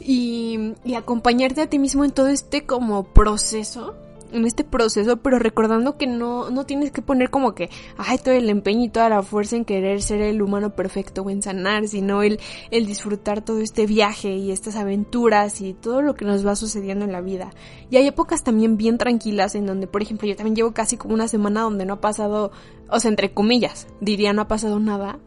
y, 0.00 0.74
y 0.84 0.94
acompañarte 0.94 1.62
a 1.62 1.70
ti 1.70 1.78
mismo 1.78 2.04
en 2.04 2.12
todo 2.12 2.28
este 2.28 2.64
como 2.64 3.04
proceso 3.04 3.94
en 4.32 4.44
este 4.44 4.64
proceso, 4.64 5.16
pero 5.18 5.38
recordando 5.38 5.96
que 5.96 6.06
no, 6.06 6.50
no 6.50 6.66
tienes 6.66 6.90
que 6.90 7.02
poner 7.02 7.30
como 7.30 7.54
que, 7.54 7.70
ay, 7.96 8.18
todo 8.18 8.34
el 8.34 8.48
empeño 8.48 8.84
y 8.84 8.88
toda 8.88 9.08
la 9.08 9.22
fuerza 9.22 9.56
en 9.56 9.64
querer 9.64 10.02
ser 10.02 10.20
el 10.20 10.42
humano 10.42 10.70
perfecto 10.70 11.22
o 11.22 11.30
en 11.30 11.42
sanar, 11.42 11.88
sino 11.88 12.22
el, 12.22 12.40
el 12.70 12.86
disfrutar 12.86 13.42
todo 13.42 13.60
este 13.60 13.86
viaje 13.86 14.36
y 14.36 14.50
estas 14.50 14.76
aventuras 14.76 15.60
y 15.60 15.74
todo 15.74 16.02
lo 16.02 16.14
que 16.14 16.24
nos 16.24 16.46
va 16.46 16.56
sucediendo 16.56 17.04
en 17.04 17.12
la 17.12 17.20
vida. 17.20 17.52
Y 17.90 17.96
hay 17.96 18.06
épocas 18.06 18.44
también 18.44 18.76
bien 18.76 18.98
tranquilas 18.98 19.54
en 19.54 19.66
donde, 19.66 19.86
por 19.86 20.02
ejemplo, 20.02 20.28
yo 20.28 20.36
también 20.36 20.56
llevo 20.56 20.72
casi 20.72 20.96
como 20.96 21.14
una 21.14 21.28
semana 21.28 21.62
donde 21.62 21.86
no 21.86 21.94
ha 21.94 22.00
pasado, 22.00 22.50
o 22.88 23.00
sea, 23.00 23.10
entre 23.10 23.32
comillas, 23.32 23.86
diría 24.00 24.32
no 24.32 24.42
ha 24.42 24.48
pasado 24.48 24.78
nada 24.78 25.18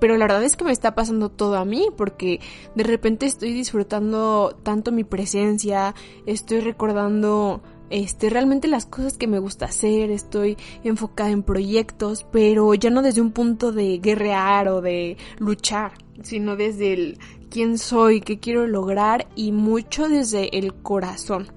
pero 0.00 0.16
la 0.16 0.24
verdad 0.24 0.42
es 0.42 0.56
que 0.56 0.64
me 0.64 0.72
está 0.72 0.94
pasando 0.94 1.28
todo 1.28 1.56
a 1.56 1.64
mí 1.64 1.88
porque 1.96 2.40
de 2.74 2.82
repente 2.82 3.26
estoy 3.26 3.52
disfrutando 3.52 4.56
tanto 4.62 4.90
mi 4.90 5.04
presencia, 5.04 5.94
estoy 6.26 6.60
recordando 6.60 7.62
este, 7.90 8.30
realmente 8.30 8.68
las 8.68 8.86
cosas 8.86 9.18
que 9.18 9.26
me 9.26 9.38
gusta 9.38 9.66
hacer, 9.66 10.10
estoy 10.10 10.56
enfocada 10.84 11.30
en 11.30 11.42
proyectos, 11.42 12.24
pero 12.30 12.72
ya 12.74 12.88
no 12.90 13.02
desde 13.02 13.20
un 13.20 13.32
punto 13.32 13.72
de 13.72 13.98
guerrear 13.98 14.68
o 14.68 14.80
de 14.80 15.16
luchar, 15.38 15.92
sino 16.22 16.56
desde 16.56 16.92
el 16.92 17.18
quién 17.50 17.78
soy, 17.78 18.20
qué 18.20 18.38
quiero 18.38 18.66
lograr 18.66 19.26
y 19.34 19.52
mucho 19.52 20.08
desde 20.08 20.56
el 20.56 20.72
corazón. 20.74 21.48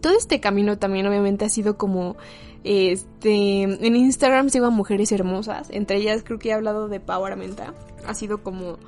Todo 0.00 0.16
este 0.16 0.38
camino 0.40 0.78
también 0.78 1.06
obviamente 1.06 1.44
ha 1.44 1.48
sido 1.48 1.76
como 1.76 2.16
este 2.64 3.62
en 3.62 3.96
Instagram 3.96 4.50
sigo 4.50 4.66
a 4.66 4.70
mujeres 4.70 5.10
hermosas, 5.12 5.68
entre 5.70 5.96
ellas 5.96 6.22
creo 6.24 6.38
que 6.38 6.50
he 6.50 6.52
hablado 6.52 6.88
de 6.88 7.00
Pau 7.00 7.24
Aramenta, 7.24 7.74
ha 8.06 8.14
sido 8.14 8.42
como 8.42 8.78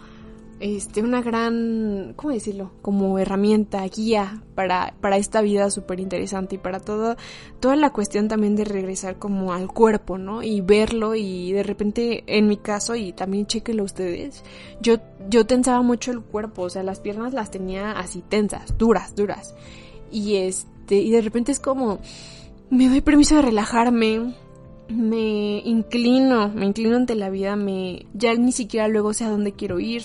este, 0.61 1.03
una 1.03 1.23
gran, 1.23 2.13
¿cómo 2.17 2.35
decirlo? 2.35 2.71
Como 2.83 3.19
herramienta, 3.19 3.83
guía 3.89 4.43
para, 4.55 4.95
para 5.01 5.17
esta 5.17 5.41
vida 5.41 5.71
súper 5.71 6.01
interesante 6.01 6.57
y 6.57 6.59
para 6.59 6.81
todo, 6.81 7.17
toda 7.61 7.77
la 7.77 7.91
cuestión 7.91 8.29
también 8.29 8.57
de 8.57 8.67
regresar 8.67 9.19
como 9.19 9.55
al 9.55 9.69
cuerpo, 9.69 10.19
¿no? 10.19 10.43
Y 10.43 10.61
verlo 10.61 11.15
y 11.15 11.53
de 11.53 11.63
repente, 11.63 12.25
en 12.27 12.47
mi 12.47 12.59
caso, 12.59 12.95
y 12.95 13.13
también 13.13 13.47
chequenlo 13.47 13.85
ustedes, 13.85 14.45
yo, 14.83 14.99
yo 15.31 15.47
tensaba 15.47 15.81
mucho 15.81 16.13
el 16.13 16.21
cuerpo, 16.21 16.63
o 16.63 16.71
sea, 16.71 16.83
las 16.83 17.01
piernas 17.01 17.33
las 17.33 17.51
tenía 17.51 17.93
así 17.93 18.23
tensas, 18.29 18.77
duras, 18.77 19.15
duras. 19.17 19.55
Y 20.13 20.37
este, 20.37 20.97
y 20.97 21.11
de 21.11 21.23
repente 21.23 21.53
es 21.53 21.61
como, 21.61 22.01
me 22.69 22.87
doy 22.91 23.01
permiso 23.01 23.37
de 23.37 23.43
relajarme, 23.43 24.35
me 24.91 25.63
inclino, 25.65 26.49
me 26.49 26.67
inclino 26.67 26.97
ante 26.97 27.15
la 27.15 27.31
vida, 27.31 27.57
me 27.57 28.05
ya 28.13 28.35
ni 28.35 28.53
siquiera 28.53 28.89
luego 28.89 29.15
sé 29.15 29.25
a 29.25 29.31
dónde 29.31 29.53
quiero 29.53 29.81
ir, 29.81 30.03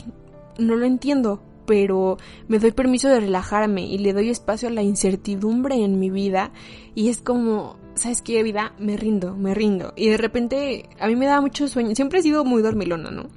no 0.58 0.76
lo 0.76 0.86
entiendo, 0.86 1.41
pero 1.65 2.18
me 2.48 2.60
doy 2.60 2.72
permiso 2.72 3.10
de 3.10 3.20
relajarme 3.20 3.86
y 3.86 3.98
le 3.98 4.13
doy 4.13 4.30
espacio 4.30 4.70
a 4.70 4.72
la 4.72 4.84
incertidumbre 4.84 5.76
en 5.84 6.00
mi 6.00 6.10
vida 6.10 6.52
y 6.94 7.10
es 7.10 7.22
como, 7.22 7.78
¿sabes 7.96 8.22
qué 8.22 8.41
vida? 8.44 8.74
Me 8.80 8.98
rindo, 8.98 9.36
me 9.36 9.54
rindo. 9.54 9.94
Y 9.96 10.10
de 10.10 10.18
repente 10.18 10.89
a 11.00 11.08
mí 11.08 11.15
me 11.15 11.26
da 11.26 11.41
mucho 11.41 11.68
sueño, 11.68 11.96
siempre 11.96 12.20
he 12.20 12.24
sido 12.24 12.46
muy 12.46 12.62
dormilona, 12.62 13.12
¿no? 13.12 13.28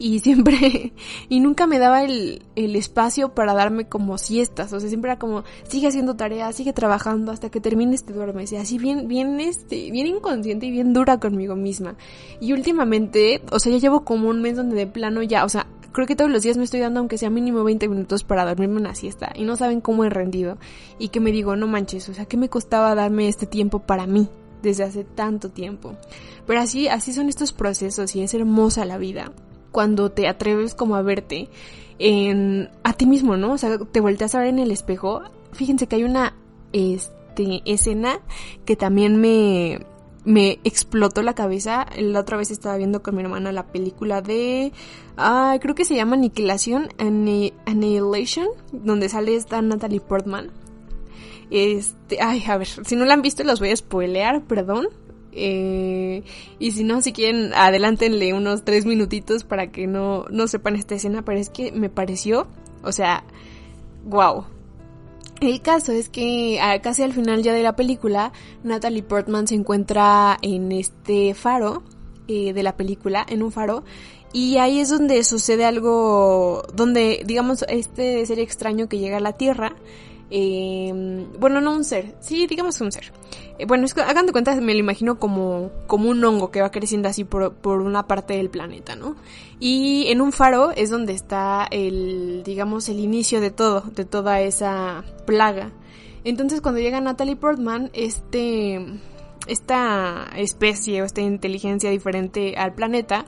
Y 0.00 0.18
siempre, 0.20 0.92
y 1.28 1.40
nunca 1.40 1.66
me 1.66 1.78
daba 1.78 2.04
el, 2.04 2.42
el 2.54 2.76
espacio 2.76 3.34
para 3.34 3.52
darme 3.52 3.88
como 3.88 4.16
siestas, 4.16 4.72
o 4.72 4.78
sea, 4.78 4.88
siempre 4.88 5.10
era 5.10 5.18
como, 5.18 5.42
sigue 5.68 5.88
haciendo 5.88 6.14
tareas, 6.14 6.54
sigue 6.54 6.72
trabajando 6.72 7.32
hasta 7.32 7.50
que 7.50 7.60
termines 7.60 8.04
te 8.04 8.12
duermes, 8.12 8.52
y 8.52 8.56
así 8.56 8.78
bien, 8.78 9.08
bien, 9.08 9.40
este, 9.40 9.90
bien 9.90 10.06
inconsciente 10.06 10.66
y 10.66 10.70
bien 10.70 10.92
dura 10.92 11.18
conmigo 11.18 11.56
misma. 11.56 11.96
Y 12.40 12.52
últimamente, 12.52 13.42
o 13.50 13.58
sea, 13.58 13.72
ya 13.72 13.78
llevo 13.78 14.04
como 14.04 14.28
un 14.28 14.40
mes 14.40 14.56
donde 14.56 14.76
de 14.76 14.86
plano 14.86 15.22
ya, 15.24 15.44
o 15.44 15.48
sea, 15.48 15.66
creo 15.98 16.06
que 16.06 16.14
todos 16.14 16.30
los 16.30 16.44
días 16.44 16.56
me 16.56 16.62
estoy 16.62 16.78
dando 16.78 17.00
aunque 17.00 17.18
sea 17.18 17.28
mínimo 17.28 17.64
20 17.64 17.88
minutos 17.88 18.22
para 18.22 18.44
dormirme 18.44 18.76
una 18.76 18.94
siesta 18.94 19.32
y 19.34 19.42
no 19.42 19.56
saben 19.56 19.80
cómo 19.80 20.04
he 20.04 20.08
rendido 20.08 20.56
y 20.96 21.08
que 21.08 21.18
me 21.18 21.32
digo, 21.32 21.56
no 21.56 21.66
manches, 21.66 22.08
o 22.08 22.14
sea, 22.14 22.24
¿qué 22.24 22.36
me 22.36 22.48
costaba 22.48 22.94
darme 22.94 23.26
este 23.26 23.46
tiempo 23.46 23.80
para 23.80 24.06
mí 24.06 24.28
desde 24.62 24.84
hace 24.84 25.02
tanto 25.02 25.50
tiempo? 25.50 25.96
Pero 26.46 26.60
así, 26.60 26.86
así 26.86 27.12
son 27.12 27.28
estos 27.28 27.52
procesos 27.52 28.14
y 28.14 28.22
es 28.22 28.32
hermosa 28.32 28.84
la 28.84 28.96
vida 28.96 29.32
cuando 29.72 30.12
te 30.12 30.28
atreves 30.28 30.76
como 30.76 30.94
a 30.94 31.02
verte 31.02 31.48
en 31.98 32.70
a 32.84 32.92
ti 32.92 33.06
mismo, 33.06 33.36
¿no? 33.36 33.54
O 33.54 33.58
sea, 33.58 33.76
te 33.78 33.98
volteas 33.98 34.36
a 34.36 34.38
ver 34.38 34.50
en 34.50 34.60
el 34.60 34.70
espejo. 34.70 35.22
Fíjense 35.50 35.88
que 35.88 35.96
hay 35.96 36.04
una 36.04 36.36
este 36.72 37.60
escena 37.64 38.20
que 38.64 38.76
también 38.76 39.20
me 39.20 39.80
me 40.24 40.58
explotó 40.64 41.22
la 41.22 41.34
cabeza. 41.34 41.86
La 41.96 42.20
otra 42.20 42.36
vez 42.36 42.50
estaba 42.50 42.76
viendo 42.76 43.02
con 43.02 43.16
mi 43.16 43.22
hermana 43.22 43.52
la 43.52 43.66
película 43.66 44.20
de... 44.22 44.72
Ah, 45.16 45.56
creo 45.60 45.74
que 45.74 45.84
se 45.84 45.96
llama 45.96 46.16
Aniquilación, 46.16 46.88
Annihilation, 46.98 48.48
donde 48.72 49.08
sale 49.08 49.34
esta 49.34 49.60
Natalie 49.62 50.00
Portman. 50.00 50.50
Este, 51.50 52.20
ay, 52.20 52.44
a 52.46 52.58
ver, 52.58 52.68
si 52.68 52.94
no 52.94 53.04
la 53.04 53.14
han 53.14 53.22
visto 53.22 53.42
los 53.42 53.58
voy 53.58 53.70
a 53.70 53.76
spoilear, 53.76 54.42
perdón. 54.44 54.88
Eh, 55.32 56.24
y 56.58 56.72
si 56.72 56.84
no, 56.84 57.00
si 57.00 57.12
quieren, 57.12 57.52
adelántenle 57.54 58.32
unos 58.34 58.64
tres 58.64 58.86
minutitos 58.86 59.44
para 59.44 59.70
que 59.70 59.86
no, 59.86 60.24
no 60.30 60.48
sepan 60.48 60.76
esta 60.76 60.94
escena, 60.94 61.22
pero 61.24 61.38
es 61.38 61.48
que 61.48 61.70
me 61.72 61.88
pareció, 61.88 62.48
o 62.82 62.92
sea, 62.92 63.24
wow, 64.04 64.46
el 65.40 65.60
caso 65.62 65.92
es 65.92 66.08
que 66.08 66.58
casi 66.82 67.02
al 67.02 67.12
final 67.12 67.42
ya 67.42 67.52
de 67.52 67.62
la 67.62 67.76
película, 67.76 68.32
Natalie 68.62 69.02
Portman 69.02 69.46
se 69.46 69.54
encuentra 69.54 70.38
en 70.42 70.72
este 70.72 71.34
faro 71.34 71.82
eh, 72.26 72.52
de 72.52 72.62
la 72.62 72.76
película, 72.76 73.24
en 73.28 73.42
un 73.42 73.52
faro, 73.52 73.84
y 74.32 74.58
ahí 74.58 74.80
es 74.80 74.90
donde 74.90 75.24
sucede 75.24 75.64
algo, 75.64 76.62
donde 76.74 77.22
digamos 77.24 77.64
este 77.68 78.24
ser 78.26 78.38
extraño 78.38 78.88
que 78.88 78.98
llega 78.98 79.16
a 79.16 79.20
la 79.20 79.32
Tierra, 79.32 79.74
eh, 80.30 81.26
bueno, 81.38 81.60
no 81.60 81.72
un 81.72 81.84
ser, 81.84 82.14
sí, 82.20 82.46
digamos 82.46 82.80
un 82.80 82.92
ser. 82.92 83.12
Eh, 83.58 83.64
bueno, 83.66 83.86
que, 83.92 84.00
hagan 84.02 84.26
de 84.26 84.32
cuenta, 84.32 84.54
me 84.60 84.74
lo 84.74 84.80
imagino 84.80 85.18
como, 85.18 85.70
como 85.86 86.10
un 86.10 86.22
hongo 86.24 86.50
que 86.50 86.60
va 86.60 86.70
creciendo 86.70 87.08
así 87.08 87.24
por, 87.24 87.54
por 87.54 87.80
una 87.80 88.06
parte 88.06 88.34
del 88.34 88.50
planeta, 88.50 88.94
¿no? 88.94 89.16
Y 89.58 90.06
en 90.08 90.20
un 90.20 90.32
faro 90.32 90.70
es 90.70 90.90
donde 90.90 91.12
está 91.12 91.66
el, 91.70 92.42
digamos, 92.44 92.88
el 92.88 93.00
inicio 93.00 93.40
de 93.40 93.50
todo, 93.50 93.80
de 93.80 94.04
toda 94.04 94.40
esa 94.40 95.04
plaga. 95.26 95.72
Entonces 96.24 96.60
cuando 96.60 96.80
llega 96.80 97.00
Natalie 97.00 97.36
Portman, 97.36 97.90
este, 97.94 98.84
esta 99.46 100.28
especie 100.36 101.02
o 101.02 101.04
esta 101.04 101.22
inteligencia 101.22 101.90
diferente 101.90 102.56
al 102.56 102.74
planeta, 102.74 103.24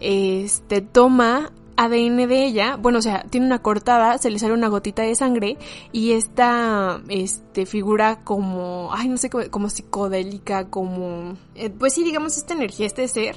este, 0.00 0.80
toma 0.80 1.52
ADN 1.84 2.28
de 2.28 2.44
ella, 2.44 2.76
bueno, 2.76 2.98
o 2.98 3.02
sea, 3.02 3.24
tiene 3.30 3.46
una 3.46 3.60
cortada, 3.60 4.18
se 4.18 4.30
le 4.30 4.38
sale 4.38 4.52
una 4.54 4.68
gotita 4.68 5.02
de 5.02 5.14
sangre 5.14 5.58
y 5.92 6.12
esta 6.12 7.00
este, 7.08 7.66
figura 7.66 8.20
como, 8.24 8.90
ay, 8.92 9.08
no 9.08 9.16
sé, 9.16 9.30
como, 9.30 9.68
psicodélica, 9.68 10.68
como, 10.68 11.36
eh, 11.54 11.70
pues 11.70 11.94
sí, 11.94 12.04
digamos, 12.04 12.36
esta 12.36 12.54
energía, 12.54 12.86
este 12.86 13.08
ser, 13.08 13.36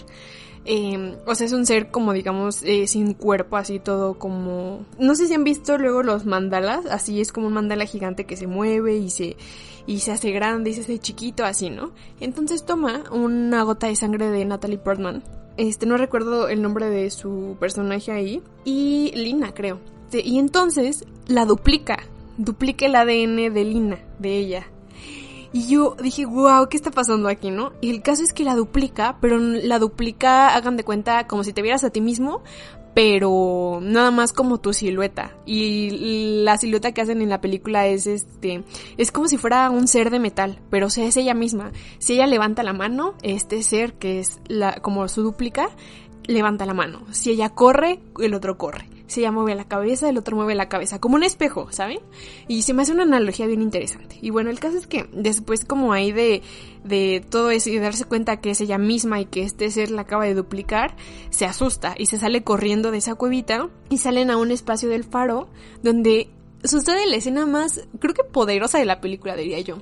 eh, 0.66 1.18
o 1.26 1.36
sea, 1.36 1.46
es 1.46 1.54
un 1.54 1.66
ser 1.66 1.92
como, 1.92 2.14
digamos, 2.14 2.64
eh, 2.64 2.88
sin 2.88 3.14
cuerpo, 3.14 3.58
así 3.58 3.80
todo 3.80 4.20
como... 4.20 4.86
No 5.00 5.16
sé 5.16 5.28
si 5.28 5.34
han 5.34 5.44
visto 5.44 5.78
luego 5.78 6.04
los 6.04 6.26
mandalas, 6.26 6.86
así 6.88 7.22
es 7.22 7.32
como 7.32 7.48
un 7.48 7.54
mandala 7.54 7.86
gigante 7.86 8.26
que 8.26 8.38
se 8.38 8.48
mueve 8.48 8.98
y 8.98 9.10
se, 9.10 9.38
y 9.86 10.00
se 10.00 10.12
hace 10.12 10.32
grande 10.32 10.72
y 10.72 10.74
se 10.74 10.82
hace 10.82 11.00
chiquito, 11.00 11.46
así, 11.46 11.70
¿no? 11.70 11.92
Entonces 12.20 12.66
toma 12.66 13.04
una 13.12 13.64
gota 13.64 13.88
de 13.88 13.96
sangre 13.96 14.30
de 14.30 14.46
Natalie 14.46 14.78
Portman 14.78 15.24
este, 15.58 15.86
no 15.86 15.96
recuerdo 15.98 16.50
el 16.50 16.62
nombre 16.62 16.90
de 16.90 17.10
su 17.10 17.56
personaje 17.60 18.12
ahí. 18.12 18.42
Y 18.64 19.12
Lina, 19.16 19.54
creo. 19.54 19.80
Y 20.12 20.40
entonces 20.40 21.06
la 21.28 21.46
duplica. 21.46 22.00
Duplica 22.38 22.86
el 22.86 22.96
ADN 22.96 23.54
de 23.54 23.64
Lina, 23.64 24.00
de 24.20 24.38
ella. 24.38 24.68
Y 25.56 25.68
yo 25.68 25.96
dije, 25.98 26.26
wow, 26.26 26.68
¿qué 26.68 26.76
está 26.76 26.92
pasando 26.92 27.30
aquí, 27.30 27.50
no? 27.50 27.72
Y 27.80 27.90
el 27.90 28.02
caso 28.02 28.24
es 28.24 28.34
que 28.34 28.44
la 28.44 28.56
duplica, 28.56 29.16
pero 29.22 29.40
la 29.40 29.80
duplica, 29.80 30.54
hagan 30.54 30.76
de 30.76 30.84
cuenta, 30.84 31.28
como 31.28 31.46
si 31.46 31.54
te 31.54 31.62
vieras 31.62 31.86
a 31.86 31.92
ti 31.92 32.02
mismo, 32.02 32.44
pero 32.94 33.80
nada 33.82 34.12
más 34.12 34.34
como 34.34 34.60
tu 34.60 34.74
silueta. 34.74 35.34
Y 35.46 36.44
la 36.44 36.58
silueta 36.58 36.92
que 36.92 37.00
hacen 37.00 37.22
en 37.22 37.30
la 37.30 37.40
película 37.40 37.88
es 37.88 38.06
este, 38.06 38.66
es 38.98 39.14
como 39.14 39.30
si 39.30 39.38
fuera 39.38 39.70
un 39.70 39.88
ser 39.88 40.10
de 40.10 40.20
metal, 40.20 40.60
pero 40.70 40.88
o 40.88 40.90
sea, 40.90 41.06
es 41.06 41.16
ella 41.16 41.34
misma. 41.34 41.72
Si 42.00 42.16
ella 42.16 42.28
levanta 42.28 42.62
la 42.62 42.74
mano, 42.74 43.14
este 43.24 43.64
ser 43.64 43.94
que 43.94 44.20
es 44.20 44.42
la, 44.50 44.82
como 44.82 45.08
su 45.08 45.24
dúplica, 45.24 45.70
levanta 46.26 46.66
la 46.66 46.74
mano. 46.74 47.04
Si 47.12 47.32
ella 47.32 47.48
corre, 47.48 48.02
el 48.20 48.34
otro 48.34 48.58
corre. 48.58 48.90
Si 49.08 49.22
ella 49.22 49.32
mueve 49.32 49.56
la 49.56 49.66
cabeza, 49.66 50.10
el 50.10 50.18
otro 50.18 50.36
mueve 50.36 50.56
la 50.56 50.70
cabeza, 50.70 51.00
como 51.00 51.16
un 51.16 51.24
espejo, 51.24 51.72
¿saben? 51.72 52.00
Y 52.48 52.64
se 52.64 52.74
me 52.74 52.82
hace 52.82 52.92
una 52.92 53.04
analogía 53.04 53.46
bien 53.46 53.62
interesante. 53.62 54.18
Y 54.22 54.30
bueno, 54.30 54.50
el 54.50 54.60
caso 54.60 54.78
es 54.78 54.88
que 54.88 55.08
después 55.14 55.66
como 55.66 55.94
ahí 55.94 56.12
de, 56.12 56.42
de 56.84 57.24
todo 57.30 57.52
eso 57.52 57.70
y 57.70 57.78
darse 57.80 58.06
cuenta 58.06 58.42
que 58.42 58.52
es 58.52 58.62
ella 58.62 58.78
misma 58.78 59.20
y 59.22 59.26
que 59.26 59.44
este 59.44 59.70
ser 59.72 59.92
la 59.92 60.02
acaba 60.02 60.26
de 60.26 60.34
duplicar, 60.34 60.96
se 61.30 61.46
asusta 61.46 61.96
y 61.98 62.08
se 62.08 62.18
sale 62.18 62.44
corriendo 62.44 62.92
de 62.92 62.98
esa 62.98 63.16
cuevita 63.16 63.70
y 63.90 63.98
salen 63.98 64.32
a 64.32 64.38
un 64.38 64.52
espacio 64.52 64.90
del 64.90 65.04
faro 65.04 65.48
donde 65.84 66.30
sucede 66.64 67.06
la 67.06 67.18
escena 67.18 67.46
más, 67.46 67.88
creo 68.00 68.14
que 68.14 68.24
poderosa 68.24 68.78
de 68.78 68.86
la 68.86 69.02
película, 69.02 69.36
diría 69.36 69.60
yo. 69.60 69.78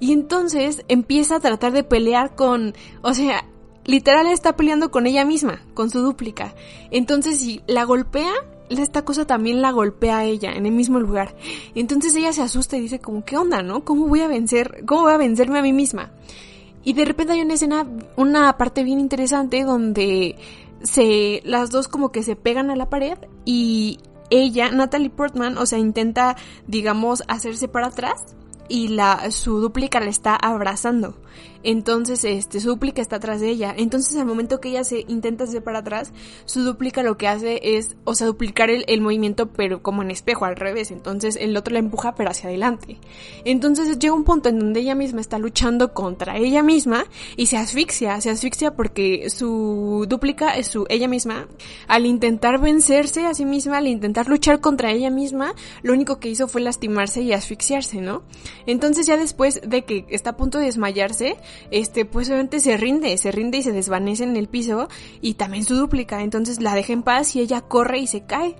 Y 0.00 0.12
entonces 0.12 0.84
empieza 0.88 1.36
a 1.36 1.40
tratar 1.40 1.72
de 1.72 1.84
pelear 1.84 2.34
con, 2.34 2.74
o 3.02 3.14
sea, 3.14 3.44
literal 3.84 4.26
está 4.26 4.56
peleando 4.56 4.90
con 4.90 5.06
ella 5.06 5.24
misma, 5.24 5.62
con 5.74 5.90
su 5.90 6.00
dúplica. 6.00 6.54
Entonces 6.90 7.38
si 7.38 7.62
la 7.66 7.84
golpea, 7.84 8.32
esta 8.78 9.04
cosa 9.04 9.26
también 9.26 9.62
la 9.62 9.70
golpea 9.70 10.18
a 10.18 10.24
ella 10.24 10.52
en 10.52 10.66
el 10.66 10.72
mismo 10.72 11.00
lugar. 11.00 11.34
Entonces 11.74 12.14
ella 12.14 12.32
se 12.32 12.42
asusta 12.42 12.76
y 12.76 12.80
dice 12.82 13.00
como, 13.00 13.24
¿qué 13.24 13.36
onda, 13.36 13.62
no? 13.62 13.84
¿Cómo 13.84 14.06
voy 14.06 14.20
a 14.20 14.28
vencer? 14.28 14.84
¿Cómo 14.86 15.02
voy 15.02 15.12
a 15.12 15.18
vencerme 15.18 15.58
a 15.58 15.62
mí 15.62 15.72
misma? 15.72 16.12
Y 16.84 16.94
de 16.94 17.04
repente 17.04 17.34
hay 17.34 17.42
una 17.42 17.54
escena, 17.54 17.86
una 18.16 18.56
parte 18.56 18.82
bien 18.82 18.98
interesante 18.98 19.62
donde 19.62 20.36
se, 20.82 21.40
las 21.44 21.70
dos 21.70 21.88
como 21.88 22.10
que 22.10 22.22
se 22.22 22.36
pegan 22.36 22.70
a 22.70 22.76
la 22.76 22.90
pared 22.90 23.18
y 23.44 24.00
ella, 24.30 24.70
Natalie 24.70 25.10
Portman, 25.10 25.58
o 25.58 25.66
sea, 25.66 25.78
intenta, 25.78 26.36
digamos, 26.66 27.22
hacerse 27.28 27.68
para 27.68 27.88
atrás 27.88 28.14
y 28.68 28.88
la, 28.88 29.30
su 29.30 29.60
dúplica 29.60 30.00
la 30.00 30.08
está 30.08 30.34
abrazando. 30.34 31.14
Entonces, 31.64 32.24
este, 32.24 32.60
su 32.60 32.68
dúplica 32.68 33.02
está 33.02 33.16
atrás 33.16 33.40
de 33.40 33.48
ella. 33.50 33.74
Entonces, 33.76 34.16
al 34.16 34.26
momento 34.26 34.60
que 34.60 34.70
ella 34.70 34.84
se 34.84 35.04
intenta 35.08 35.44
hacer 35.44 35.62
para 35.62 35.80
atrás, 35.80 36.12
su 36.44 36.62
dúplica 36.62 37.02
lo 37.02 37.16
que 37.16 37.28
hace 37.28 37.60
es, 37.76 37.96
o 38.04 38.14
sea, 38.14 38.26
duplicar 38.26 38.70
el, 38.70 39.00
movimiento, 39.00 39.48
pero 39.48 39.82
como 39.82 40.02
en 40.02 40.10
espejo, 40.10 40.44
al 40.44 40.56
revés. 40.56 40.90
Entonces, 40.90 41.36
el 41.36 41.56
otro 41.56 41.72
la 41.72 41.80
empuja, 41.80 42.14
pero 42.14 42.30
hacia 42.30 42.48
adelante. 42.48 42.98
Entonces, 43.44 43.98
llega 43.98 44.14
un 44.14 44.24
punto 44.24 44.48
en 44.48 44.58
donde 44.58 44.80
ella 44.80 44.94
misma 44.94 45.20
está 45.20 45.38
luchando 45.38 45.92
contra 45.92 46.36
ella 46.36 46.62
misma 46.62 47.04
y 47.36 47.46
se 47.46 47.56
asfixia, 47.56 48.20
se 48.20 48.30
asfixia 48.30 48.74
porque 48.74 49.30
su 49.30 50.06
dúplica 50.08 50.56
es 50.56 50.68
su, 50.68 50.86
ella 50.88 51.08
misma, 51.08 51.48
al 51.86 52.06
intentar 52.06 52.60
vencerse 52.60 53.26
a 53.26 53.34
sí 53.34 53.44
misma, 53.44 53.78
al 53.78 53.88
intentar 53.88 54.28
luchar 54.28 54.60
contra 54.60 54.90
ella 54.90 55.10
misma, 55.10 55.54
lo 55.82 55.92
único 55.92 56.18
que 56.18 56.28
hizo 56.28 56.48
fue 56.48 56.60
lastimarse 56.60 57.22
y 57.22 57.32
asfixiarse, 57.32 58.00
¿no? 58.00 58.22
Entonces, 58.66 59.06
ya 59.06 59.16
después 59.16 59.60
de 59.66 59.84
que 59.84 60.06
está 60.10 60.30
a 60.30 60.36
punto 60.36 60.58
de 60.58 60.66
desmayarse, 60.66 61.36
este, 61.70 62.04
pues 62.04 62.28
obviamente 62.28 62.60
se 62.60 62.76
rinde, 62.76 63.16
se 63.18 63.32
rinde 63.32 63.58
y 63.58 63.62
se 63.62 63.72
desvanece 63.72 64.24
en 64.24 64.36
el 64.36 64.48
piso 64.48 64.88
y 65.20 65.34
también 65.34 65.64
su 65.64 65.74
dúplica, 65.76 66.22
entonces 66.22 66.60
la 66.60 66.74
deja 66.74 66.92
en 66.92 67.02
paz 67.02 67.34
y 67.36 67.40
ella 67.40 67.62
corre 67.62 67.98
y 67.98 68.06
se 68.06 68.24
cae. 68.24 68.56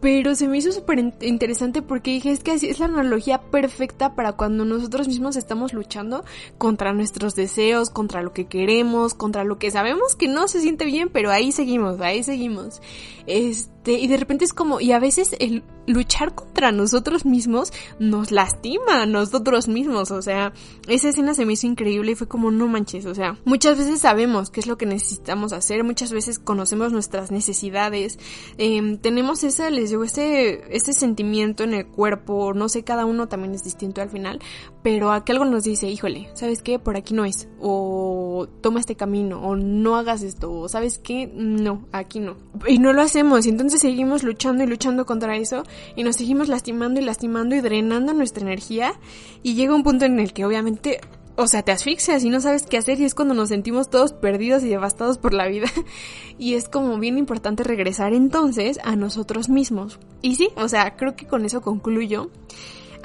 Pero 0.00 0.34
se 0.34 0.48
me 0.48 0.58
hizo 0.58 0.72
súper 0.72 0.98
interesante 1.20 1.80
porque 1.80 2.10
dije, 2.10 2.32
es 2.32 2.42
que 2.42 2.50
así 2.50 2.68
es 2.68 2.80
la 2.80 2.86
analogía 2.86 3.40
perfecta 3.40 4.16
para 4.16 4.32
cuando 4.32 4.64
nosotros 4.64 5.06
mismos 5.06 5.36
estamos 5.36 5.72
luchando 5.72 6.24
contra 6.58 6.92
nuestros 6.92 7.36
deseos, 7.36 7.88
contra 7.88 8.20
lo 8.20 8.32
que 8.32 8.46
queremos, 8.46 9.14
contra 9.14 9.44
lo 9.44 9.60
que 9.60 9.70
sabemos 9.70 10.16
que 10.16 10.26
no 10.26 10.48
se 10.48 10.60
siente 10.60 10.86
bien, 10.86 11.08
pero 11.08 11.30
ahí 11.30 11.52
seguimos, 11.52 12.00
ahí 12.00 12.24
seguimos. 12.24 12.82
Este, 13.26 13.71
y 13.84 14.06
de 14.06 14.16
repente 14.16 14.44
es 14.44 14.52
como, 14.52 14.80
y 14.80 14.92
a 14.92 14.98
veces 14.98 15.34
el 15.40 15.64
luchar 15.86 16.34
contra 16.34 16.70
nosotros 16.70 17.26
mismos 17.26 17.72
nos 17.98 18.30
lastima 18.30 19.02
a 19.02 19.06
nosotros 19.06 19.68
mismos. 19.68 20.10
O 20.10 20.22
sea, 20.22 20.52
esa 20.88 21.08
escena 21.08 21.34
se 21.34 21.44
me 21.44 21.54
hizo 21.54 21.66
increíble 21.66 22.12
y 22.12 22.14
fue 22.14 22.28
como 22.28 22.50
no 22.50 22.68
manches. 22.68 23.06
O 23.06 23.14
sea, 23.14 23.38
muchas 23.44 23.78
veces 23.78 24.00
sabemos 24.00 24.50
qué 24.50 24.60
es 24.60 24.66
lo 24.66 24.76
que 24.76 24.86
necesitamos 24.86 25.52
hacer, 25.52 25.84
muchas 25.84 26.12
veces 26.12 26.38
conocemos 26.38 26.92
nuestras 26.92 27.30
necesidades, 27.30 28.18
eh, 28.58 28.98
tenemos 29.00 29.44
ese, 29.44 29.70
les 29.70 29.90
digo, 29.90 30.04
ese, 30.04 30.62
ese 30.74 30.92
sentimiento 30.92 31.64
en 31.64 31.74
el 31.74 31.86
cuerpo, 31.86 32.52
no 32.54 32.68
sé, 32.68 32.84
cada 32.84 33.04
uno 33.04 33.28
también 33.28 33.54
es 33.54 33.64
distinto 33.64 34.00
al 34.00 34.10
final, 34.10 34.40
pero 34.82 35.12
a 35.12 35.24
que 35.24 35.32
algo 35.32 35.44
nos 35.44 35.64
dice, 35.64 35.88
híjole, 35.88 36.28
¿sabes 36.34 36.62
qué? 36.62 36.78
Por 36.78 36.96
aquí 36.96 37.14
no 37.14 37.24
es, 37.24 37.48
o 37.60 38.48
toma 38.60 38.80
este 38.80 38.96
camino, 38.96 39.40
o 39.40 39.56
no 39.56 39.96
hagas 39.96 40.22
esto, 40.22 40.52
o 40.52 40.68
¿sabes 40.68 40.98
qué? 40.98 41.30
No, 41.34 41.86
aquí 41.92 42.20
no. 42.20 42.36
Y 42.66 42.78
no 42.78 42.92
lo 42.92 43.02
hacemos, 43.02 43.46
y 43.46 43.50
entonces 43.72 43.90
seguimos 43.90 44.22
luchando 44.22 44.64
y 44.64 44.66
luchando 44.66 45.06
contra 45.06 45.34
eso, 45.38 45.62
y 45.96 46.04
nos 46.04 46.16
seguimos 46.16 46.48
lastimando 46.48 47.00
y 47.00 47.04
lastimando 47.04 47.54
y 47.54 47.62
drenando 47.62 48.12
nuestra 48.12 48.42
energía 48.42 48.92
y 49.42 49.54
llega 49.54 49.74
un 49.74 49.82
punto 49.82 50.04
en 50.04 50.20
el 50.20 50.34
que 50.34 50.44
obviamente 50.44 51.00
o 51.36 51.46
sea, 51.46 51.62
te 51.62 51.72
asfixias 51.72 52.22
y 52.22 52.28
no 52.28 52.42
sabes 52.42 52.64
qué 52.66 52.76
hacer 52.76 53.00
y 53.00 53.04
es 53.04 53.14
cuando 53.14 53.32
nos 53.32 53.48
sentimos 53.48 53.88
todos 53.88 54.12
perdidos 54.12 54.62
y 54.62 54.68
devastados 54.68 55.16
por 55.16 55.32
la 55.32 55.48
vida. 55.48 55.68
y 56.38 56.52
es 56.52 56.68
como 56.68 56.98
bien 56.98 57.16
importante 57.16 57.64
regresar 57.64 58.12
entonces 58.12 58.78
a 58.84 58.94
nosotros 58.96 59.48
mismos. 59.48 59.98
Y 60.20 60.34
sí, 60.34 60.50
o 60.56 60.68
sea, 60.68 60.94
creo 60.96 61.16
que 61.16 61.26
con 61.26 61.46
eso 61.46 61.62
concluyo. 61.62 62.30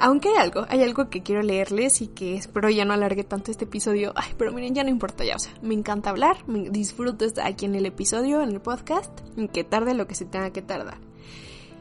Aunque 0.00 0.28
hay 0.28 0.36
algo, 0.36 0.64
hay 0.68 0.82
algo 0.82 1.10
que 1.10 1.22
quiero 1.22 1.42
leerles 1.42 2.00
y 2.02 2.08
que 2.08 2.36
espero 2.36 2.70
ya 2.70 2.84
no 2.84 2.94
alargue 2.94 3.24
tanto 3.24 3.50
este 3.50 3.64
episodio. 3.64 4.12
Ay, 4.14 4.32
pero 4.36 4.52
miren, 4.52 4.74
ya 4.74 4.84
no 4.84 4.90
importa 4.90 5.24
ya, 5.24 5.36
o 5.36 5.38
sea, 5.38 5.52
me 5.62 5.74
encanta 5.74 6.10
hablar, 6.10 6.36
me 6.46 6.70
disfruto 6.70 7.24
estar 7.24 7.46
aquí 7.46 7.66
en 7.66 7.74
el 7.74 7.86
episodio, 7.86 8.40
en 8.40 8.50
el 8.50 8.60
podcast, 8.60 9.10
que 9.52 9.64
tarde 9.64 9.94
lo 9.94 10.06
que 10.06 10.14
se 10.14 10.24
tenga 10.24 10.50
que 10.50 10.62
tardar. 10.62 10.98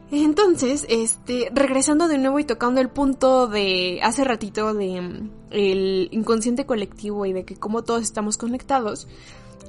Entonces, 0.10 0.86
este, 0.90 1.50
regresando 1.54 2.08
de 2.08 2.18
nuevo 2.18 2.40
y 2.40 2.46
tocando 2.46 2.80
el 2.80 2.90
punto 2.90 3.48
de 3.48 4.00
hace 4.02 4.24
ratito 4.24 4.74
de 4.74 5.02
mm, 5.02 5.32
el 5.52 6.08
inconsciente 6.12 6.66
colectivo 6.66 7.26
y 7.26 7.34
de 7.34 7.44
que 7.44 7.56
cómo 7.58 7.84
todos 7.84 8.04
estamos 8.04 8.38
conectados, 8.38 9.08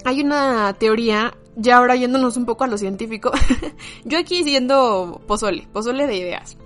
hay 0.05 0.21
una 0.21 0.73
teoría, 0.75 1.37
ya 1.57 1.79
ahora 1.79 1.97
yéndonos 1.97 2.37
un 2.37 2.47
poco 2.47 2.65
a 2.65 2.69
lo 2.69 2.79
científico, 2.79 3.33
yo 4.05 4.19
aquí 4.19 4.45
siendo 4.45 5.21
pozole, 5.27 5.67
pozole 5.73 6.07
de 6.07 6.17
ideas. 6.17 6.57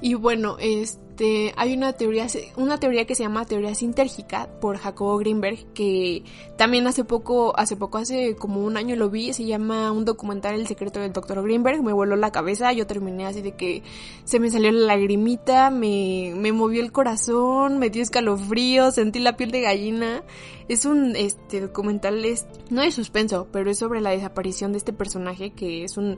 Y 0.00 0.14
bueno, 0.14 0.56
este 0.58 1.01
este, 1.12 1.52
hay 1.58 1.74
una 1.74 1.92
teoría, 1.92 2.26
una 2.56 2.78
teoría 2.78 3.04
que 3.04 3.14
se 3.14 3.22
llama 3.22 3.44
teoría 3.44 3.74
sintérgica 3.74 4.48
por 4.62 4.78
Jacobo 4.78 5.18
Greenberg, 5.18 5.58
que 5.74 6.24
también 6.56 6.86
hace 6.86 7.04
poco, 7.04 7.52
hace 7.54 7.76
poco, 7.76 7.98
hace 7.98 8.34
como 8.34 8.64
un 8.64 8.78
año 8.78 8.96
lo 8.96 9.10
vi, 9.10 9.34
se 9.34 9.44
llama 9.44 9.92
un 9.92 10.06
documental 10.06 10.54
El 10.54 10.66
secreto 10.66 11.00
del 11.00 11.12
doctor 11.12 11.42
Greenberg, 11.42 11.82
me 11.82 11.92
voló 11.92 12.16
la 12.16 12.32
cabeza, 12.32 12.72
yo 12.72 12.86
terminé 12.86 13.26
así 13.26 13.42
de 13.42 13.52
que 13.52 13.82
se 14.24 14.40
me 14.40 14.48
salió 14.48 14.72
la 14.72 14.86
lagrimita, 14.86 15.68
me, 15.70 16.32
me 16.34 16.50
movió 16.50 16.82
el 16.82 16.92
corazón, 16.92 17.78
me 17.78 17.90
dio 17.90 18.02
escalofrío, 18.02 18.90
sentí 18.90 19.18
la 19.20 19.36
piel 19.36 19.50
de 19.50 19.60
gallina. 19.60 20.22
Es 20.68 20.86
un 20.86 21.14
este 21.14 21.60
documental, 21.60 22.24
es, 22.24 22.46
no 22.70 22.80
es 22.80 22.94
suspenso, 22.94 23.48
pero 23.52 23.70
es 23.70 23.78
sobre 23.78 24.00
la 24.00 24.10
desaparición 24.10 24.72
de 24.72 24.78
este 24.78 24.94
personaje 24.94 25.50
que 25.50 25.84
es 25.84 25.98
un, 25.98 26.16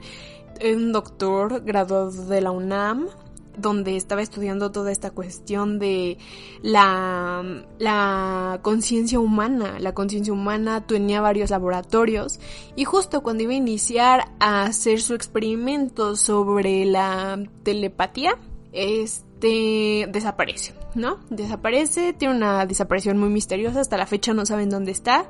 un 0.65 0.93
doctor 0.93 1.65
graduado 1.65 2.13
de 2.13 2.41
la 2.41 2.53
UNAM, 2.53 3.09
donde 3.57 3.97
estaba 3.97 4.23
estudiando 4.23 4.71
toda 4.71 4.93
esta 4.93 5.11
cuestión 5.11 5.79
de 5.79 6.19
la, 6.63 7.65
la 7.79 8.61
conciencia 8.63 9.21
humana. 9.21 9.79
La 9.79 9.95
conciencia 9.95 10.33
humana 10.33 10.87
tenía 10.87 11.21
varios 11.21 11.51
laboratorios 11.51 12.41
y 12.77 12.85
justo 12.85 13.23
cuando 13.23 13.45
iba 13.45 13.53
a 13.53 13.57
iniciar 13.57 14.33
a 14.41 14.65
hacer 14.65 15.01
su 15.01 15.15
experimento 15.15 16.17
sobre 16.17 16.85
la 16.85 17.43
telepatía, 17.63 18.39
este 18.73 20.09
desaparece, 20.11 20.75
¿no? 20.95 21.21
Desaparece, 21.31 22.13
tiene 22.13 22.35
una 22.35 22.67
desaparición 22.67 23.19
muy 23.19 23.29
misteriosa, 23.29 23.81
hasta 23.81 23.97
la 23.97 24.07
fecha 24.07 24.35
no 24.35 24.45
saben 24.47 24.71
dónde 24.71 24.91
está. 24.91 25.29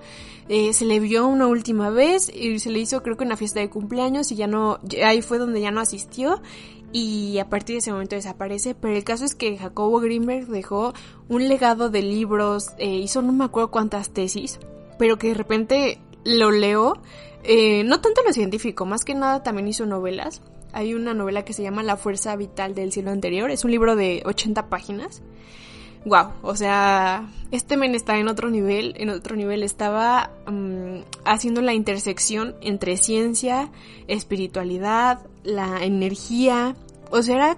Eh, 0.48 0.72
se 0.72 0.84
le 0.84 1.00
vio 1.00 1.26
una 1.26 1.46
última 1.46 1.90
vez 1.90 2.30
y 2.34 2.58
se 2.58 2.70
le 2.70 2.78
hizo 2.78 3.02
creo 3.02 3.16
que 3.16 3.24
una 3.24 3.36
fiesta 3.36 3.60
de 3.60 3.70
cumpleaños 3.70 4.30
y 4.32 4.36
ya 4.36 4.46
no, 4.46 4.78
ahí 5.04 5.20
fue 5.22 5.38
donde 5.38 5.60
ya 5.60 5.70
no 5.70 5.80
asistió 5.80 6.40
y 6.94 7.40
a 7.40 7.48
partir 7.48 7.74
de 7.74 7.78
ese 7.78 7.90
momento 7.90 8.14
desaparece, 8.14 8.76
pero 8.76 8.94
el 8.94 9.02
caso 9.02 9.24
es 9.24 9.34
que 9.34 9.58
Jacobo 9.58 9.98
Greenberg 9.98 10.46
dejó 10.46 10.94
un 11.28 11.48
legado 11.48 11.90
de 11.90 12.02
libros, 12.02 12.70
eh, 12.78 12.86
hizo 12.86 13.20
no 13.20 13.32
me 13.32 13.44
acuerdo 13.44 13.72
cuántas 13.72 14.10
tesis, 14.10 14.60
pero 14.96 15.18
que 15.18 15.26
de 15.28 15.34
repente 15.34 15.98
lo 16.22 16.52
leo, 16.52 17.02
eh, 17.42 17.82
no 17.82 18.00
tanto 18.00 18.22
lo 18.24 18.32
científico, 18.32 18.86
más 18.86 19.04
que 19.04 19.16
nada 19.16 19.42
también 19.42 19.66
hizo 19.66 19.86
novelas. 19.86 20.40
Hay 20.72 20.94
una 20.94 21.14
novela 21.14 21.44
que 21.44 21.52
se 21.52 21.64
llama 21.64 21.82
La 21.82 21.96
Fuerza 21.96 22.36
Vital 22.36 22.76
del 22.76 22.92
Cielo 22.92 23.10
Anterior, 23.10 23.50
es 23.50 23.64
un 23.64 23.72
libro 23.72 23.96
de 23.96 24.22
80 24.24 24.68
páginas. 24.68 25.20
Wow, 26.04 26.32
o 26.42 26.54
sea, 26.54 27.28
este 27.50 27.76
men 27.76 27.94
está 27.96 28.18
en 28.18 28.28
otro 28.28 28.50
nivel, 28.50 28.94
en 28.98 29.08
otro 29.08 29.34
nivel 29.34 29.62
estaba 29.62 30.30
mm, 30.46 30.98
haciendo 31.24 31.60
la 31.60 31.72
intersección 31.72 32.54
entre 32.60 32.98
ciencia, 32.98 33.70
espiritualidad, 34.06 35.26
la 35.44 35.82
energía, 35.82 36.76
o 37.14 37.22
sea. 37.22 37.56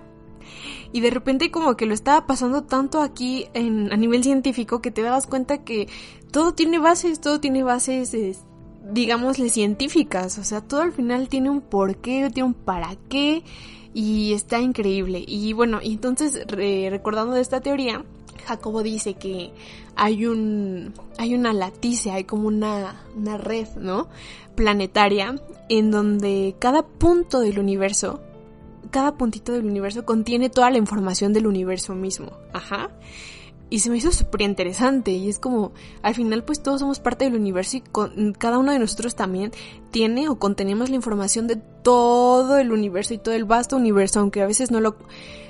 Y 0.92 1.00
de 1.00 1.10
repente 1.10 1.50
como 1.50 1.76
que 1.76 1.84
lo 1.84 1.94
estaba 1.94 2.26
pasando 2.26 2.62
tanto 2.62 3.00
aquí 3.00 3.48
en, 3.54 3.92
a 3.92 3.96
nivel 3.96 4.22
científico 4.22 4.80
que 4.80 4.92
te 4.92 5.02
dabas 5.02 5.26
cuenta 5.26 5.64
que 5.64 5.88
todo 6.30 6.54
tiene 6.54 6.78
bases, 6.78 7.20
todo 7.20 7.40
tiene 7.40 7.64
bases 7.64 8.14
digámosle, 8.92 9.50
científicas. 9.50 10.38
O 10.38 10.44
sea, 10.44 10.60
todo 10.60 10.82
al 10.82 10.92
final 10.92 11.28
tiene 11.28 11.50
un 11.50 11.60
porqué, 11.60 12.30
tiene 12.32 12.48
un 12.48 12.54
para 12.54 12.96
qué 13.08 13.42
y 13.92 14.32
está 14.32 14.60
increíble. 14.60 15.24
Y 15.26 15.52
bueno, 15.52 15.80
y 15.82 15.94
entonces 15.94 16.46
recordando 16.46 17.34
de 17.34 17.40
esta 17.40 17.60
teoría, 17.60 18.04
Jacobo 18.46 18.82
dice 18.82 19.14
que 19.14 19.52
hay 19.96 20.24
un 20.26 20.94
hay 21.18 21.34
una 21.34 21.52
latice, 21.52 22.12
hay 22.12 22.24
como 22.24 22.46
una, 22.46 23.02
una 23.16 23.36
red, 23.36 23.68
¿no? 23.76 24.08
planetaria 24.56 25.36
en 25.68 25.90
donde 25.92 26.56
cada 26.58 26.82
punto 26.82 27.38
del 27.38 27.60
universo, 27.60 28.20
cada 28.90 29.16
puntito 29.16 29.52
del 29.52 29.66
universo 29.66 30.04
contiene 30.04 30.50
toda 30.50 30.70
la 30.70 30.78
información 30.78 31.32
del 31.32 31.46
universo 31.46 31.94
mismo. 31.94 32.32
Ajá. 32.52 32.90
Y 33.68 33.80
se 33.80 33.90
me 33.90 33.96
hizo 33.96 34.12
súper 34.12 34.42
interesante 34.42 35.10
y 35.10 35.28
es 35.28 35.40
como, 35.40 35.72
al 36.02 36.14
final 36.14 36.44
pues 36.44 36.62
todos 36.62 36.80
somos 36.80 37.00
parte 37.00 37.24
del 37.24 37.34
universo 37.34 37.78
y 37.78 37.82
cada 38.38 38.58
uno 38.58 38.70
de 38.70 38.78
nosotros 38.78 39.16
también 39.16 39.50
tiene 39.90 40.28
o 40.28 40.38
contenemos 40.38 40.88
la 40.88 40.96
información 40.96 41.48
de 41.48 41.56
todo 41.56 42.58
el 42.58 42.70
universo 42.70 43.14
y 43.14 43.18
todo 43.18 43.34
el 43.34 43.44
vasto 43.44 43.76
universo, 43.76 44.20
aunque 44.20 44.40
a 44.40 44.46
veces 44.46 44.70
no 44.70 44.80
lo, 44.80 44.96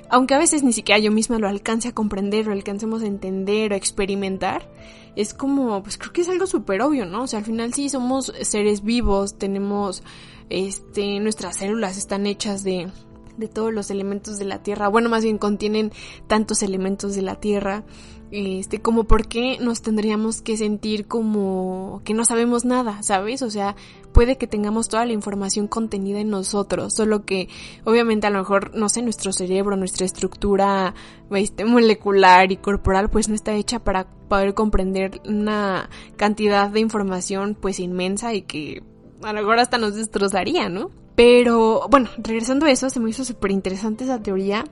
aunque 0.08 0.34
a 0.34 0.38
veces 0.38 0.62
ni 0.62 0.72
siquiera 0.72 0.98
yo 0.98 1.10
misma 1.10 1.38
lo 1.38 1.46
alcance 1.48 1.88
a 1.88 1.92
comprender 1.92 2.48
o 2.48 2.52
alcancemos 2.52 3.02
a 3.02 3.06
entender 3.06 3.72
o 3.72 3.76
experimentar, 3.76 4.66
es 5.14 5.34
como, 5.34 5.82
pues 5.82 5.98
creo 5.98 6.12
que 6.12 6.20
es 6.20 6.28
algo 6.28 6.46
súper 6.46 6.82
obvio, 6.82 7.06
¿no? 7.06 7.22
O 7.22 7.26
sea, 7.26 7.40
al 7.40 7.44
final 7.44 7.72
sí 7.74 7.88
somos 7.88 8.32
seres 8.42 8.82
vivos, 8.82 9.38
tenemos, 9.38 10.02
este, 10.50 11.20
nuestras 11.20 11.56
células 11.56 11.96
están 11.96 12.26
hechas 12.26 12.62
de, 12.64 12.88
de 13.36 13.48
todos 13.48 13.72
los 13.72 13.90
elementos 13.90 14.38
de 14.38 14.44
la 14.44 14.62
Tierra. 14.62 14.88
Bueno, 14.88 15.08
más 15.08 15.24
bien 15.24 15.38
contienen 15.38 15.92
tantos 16.26 16.62
elementos 16.62 17.14
de 17.14 17.22
la 17.22 17.36
Tierra. 17.36 17.84
Este, 18.32 18.82
como 18.82 19.04
por 19.04 19.28
qué 19.28 19.56
nos 19.60 19.82
tendríamos 19.82 20.42
que 20.42 20.56
sentir 20.56 21.06
como 21.06 22.02
que 22.04 22.12
no 22.12 22.24
sabemos 22.24 22.64
nada, 22.64 23.00
¿sabes? 23.04 23.40
O 23.42 23.50
sea, 23.50 23.76
puede 24.12 24.36
que 24.36 24.48
tengamos 24.48 24.88
toda 24.88 25.06
la 25.06 25.12
información 25.12 25.68
contenida 25.68 26.18
en 26.18 26.30
nosotros, 26.30 26.94
solo 26.94 27.24
que 27.24 27.48
obviamente 27.84 28.26
a 28.26 28.30
lo 28.30 28.40
mejor, 28.40 28.74
no 28.74 28.88
sé, 28.88 29.02
nuestro 29.02 29.32
cerebro, 29.32 29.76
nuestra 29.76 30.06
estructura 30.06 30.94
este, 31.30 31.64
molecular 31.64 32.50
y 32.50 32.56
corporal 32.56 33.10
pues 33.10 33.28
no 33.28 33.36
está 33.36 33.54
hecha 33.54 33.78
para 33.78 34.08
poder 34.28 34.54
comprender 34.54 35.20
una 35.24 35.88
cantidad 36.16 36.68
de 36.68 36.80
información 36.80 37.56
pues 37.60 37.78
inmensa 37.78 38.34
y 38.34 38.42
que 38.42 38.82
a 39.22 39.32
lo 39.32 39.40
mejor 39.40 39.60
hasta 39.60 39.78
nos 39.78 39.94
destrozaría, 39.94 40.68
¿no? 40.68 40.90
Pero 41.16 41.88
bueno, 41.90 42.10
regresando 42.18 42.66
a 42.66 42.70
eso, 42.70 42.90
se 42.90 43.00
me 43.00 43.08
hizo 43.08 43.24
súper 43.24 43.50
interesante 43.50 44.04
esa 44.04 44.22
teoría. 44.22 44.64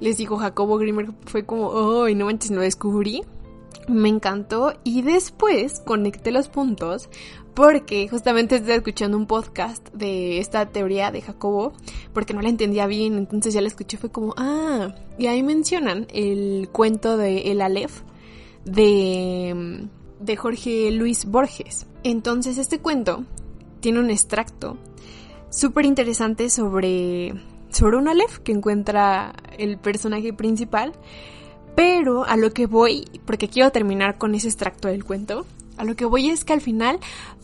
Les 0.00 0.16
digo, 0.16 0.36
Jacobo 0.36 0.76
Grimmer 0.76 1.10
fue 1.24 1.46
como, 1.46 1.68
oh, 1.68 2.08
no 2.08 2.26
manches, 2.26 2.50
lo 2.50 2.60
descubrí. 2.60 3.22
Me 3.86 4.08
encantó 4.08 4.74
y 4.82 5.02
después 5.02 5.80
conecté 5.80 6.32
los 6.32 6.48
puntos 6.48 7.08
porque 7.54 8.08
justamente 8.08 8.56
estoy 8.56 8.74
escuchando 8.74 9.16
un 9.16 9.26
podcast 9.26 9.88
de 9.92 10.38
esta 10.40 10.66
teoría 10.66 11.10
de 11.12 11.20
Jacobo 11.20 11.72
porque 12.12 12.34
no 12.34 12.42
la 12.42 12.48
entendía 12.48 12.86
bien, 12.86 13.16
entonces 13.16 13.54
ya 13.54 13.60
la 13.60 13.68
escuché 13.68 13.96
fue 13.96 14.10
como, 14.10 14.34
ah, 14.36 14.94
y 15.18 15.26
ahí 15.26 15.42
mencionan 15.42 16.06
el 16.12 16.68
cuento 16.72 17.16
de 17.16 17.52
El 17.52 17.60
Aleph 17.60 18.02
de, 18.64 19.86
de 20.18 20.36
Jorge 20.36 20.90
Luis 20.90 21.26
Borges. 21.26 21.86
Entonces 22.02 22.58
este 22.58 22.80
cuento 22.80 23.24
tiene 23.80 24.00
un 24.00 24.10
extracto 24.10 24.76
súper 25.54 25.86
interesante 25.86 26.50
sobre, 26.50 27.34
sobre 27.70 27.96
un 27.96 28.08
Aleph 28.08 28.38
que 28.38 28.52
encuentra 28.52 29.34
el 29.56 29.78
personaje 29.78 30.32
principal. 30.32 30.92
Pero 31.76 32.24
a 32.24 32.36
lo 32.36 32.52
que 32.52 32.66
voy, 32.66 33.08
porque 33.24 33.48
quiero 33.48 33.70
terminar 33.70 34.18
con 34.18 34.34
ese 34.34 34.48
extracto 34.48 34.88
del 34.88 35.04
cuento, 35.04 35.44
a 35.76 35.84
lo 35.84 35.96
que 35.96 36.04
voy 36.04 36.30
es 36.30 36.44
que 36.44 36.52
al 36.52 36.60
final 36.60 37.00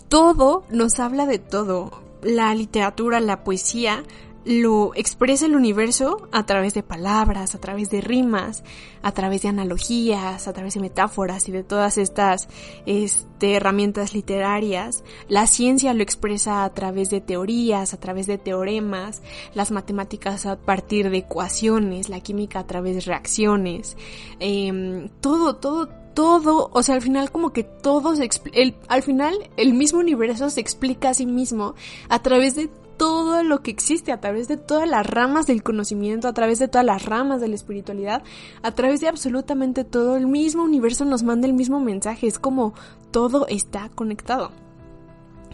todo 0.09 0.65
nos 0.71 1.01
habla 1.01 1.27
de 1.27 1.39
todo. 1.39 1.91
La 2.23 2.55
literatura, 2.55 3.19
la 3.19 3.43
poesía, 3.43 4.05
lo 4.45 4.95
expresa 4.95 5.47
el 5.47 5.55
universo 5.55 6.29
a 6.33 6.47
través 6.47 6.73
de 6.75 6.83
palabras, 6.83 7.55
a 7.55 7.61
través 7.61 7.91
de 7.91 8.01
rimas, 8.01 8.65
a 9.03 9.13
través 9.13 9.43
de 9.43 9.49
analogías, 9.49 10.49
a 10.49 10.53
través 10.53 10.75
de 10.75 10.81
metáforas 10.81 11.49
y 11.49 11.53
de 11.53 11.63
todas 11.63 11.99
estas 11.99 12.49
este, 12.87 13.55
herramientas 13.55 14.15
literarias. 14.15 15.05
La 15.29 15.47
ciencia 15.47 15.93
lo 15.95 16.03
expresa 16.03 16.65
a 16.65 16.73
través 16.73 17.11
de 17.11 17.21
teorías, 17.21 17.93
a 17.93 18.01
través 18.01 18.27
de 18.27 18.39
teoremas, 18.39 19.23
las 19.55 19.71
matemáticas 19.71 20.47
a 20.47 20.57
partir 20.57 21.11
de 21.11 21.19
ecuaciones, 21.19 22.09
la 22.09 22.21
química 22.21 22.61
a 22.61 22.67
través 22.67 22.95
de 22.95 23.01
reacciones, 23.03 23.97
em, 24.39 25.09
todo, 25.21 25.57
todo, 25.57 25.89
todo, 26.15 26.71
o 26.73 26.83
sea, 26.83 26.97
al 26.97 27.03
final 27.03 27.31
como 27.31 27.53
que 27.53 27.63
todo 27.63 28.17
se 28.17 28.29
el, 28.53 28.75
al 28.89 29.03
final 29.03 29.51
el 29.57 29.75
mismo 29.75 30.01
universo 30.01 30.51
se 30.51 30.61
explica 30.61 31.11
a 31.11 31.15
sí 31.15 31.27
mismo 31.27 31.75
a 32.09 32.21
través 32.23 32.57
de 32.57 32.69
todo 33.01 33.43
lo 33.43 33.63
que 33.63 33.71
existe, 33.71 34.13
a 34.13 34.21
través 34.21 34.47
de 34.47 34.59
todas 34.59 34.87
las 34.87 35.07
ramas 35.07 35.47
del 35.47 35.63
conocimiento, 35.63 36.29
a 36.29 36.35
través 36.35 36.59
de 36.59 36.69
todas 36.69 36.85
las 36.85 37.07
ramas 37.07 37.41
de 37.41 37.49
la 37.49 37.55
espiritualidad, 37.55 38.23
a 38.61 38.73
través 38.73 39.01
de 39.01 39.09
absolutamente 39.09 39.85
todo, 39.85 40.19
el 40.19 40.27
mismo 40.27 40.65
universo 40.65 41.07
nos 41.07 41.23
manda 41.23 41.47
el 41.47 41.55
mismo 41.55 41.81
mensaje, 41.81 42.27
es 42.27 42.39
como 42.39 42.75
todo 43.11 43.47
está 43.47 43.89
conectado. 43.89 44.53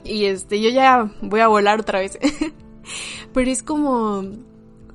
Y 0.02 0.24
este, 0.24 0.60
yo 0.60 0.70
ya 0.70 1.12
voy 1.22 1.38
a 1.38 1.46
volar 1.46 1.78
otra 1.78 2.00
vez. 2.00 2.18
Pero 3.32 3.48
es 3.48 3.62
como 3.62 4.24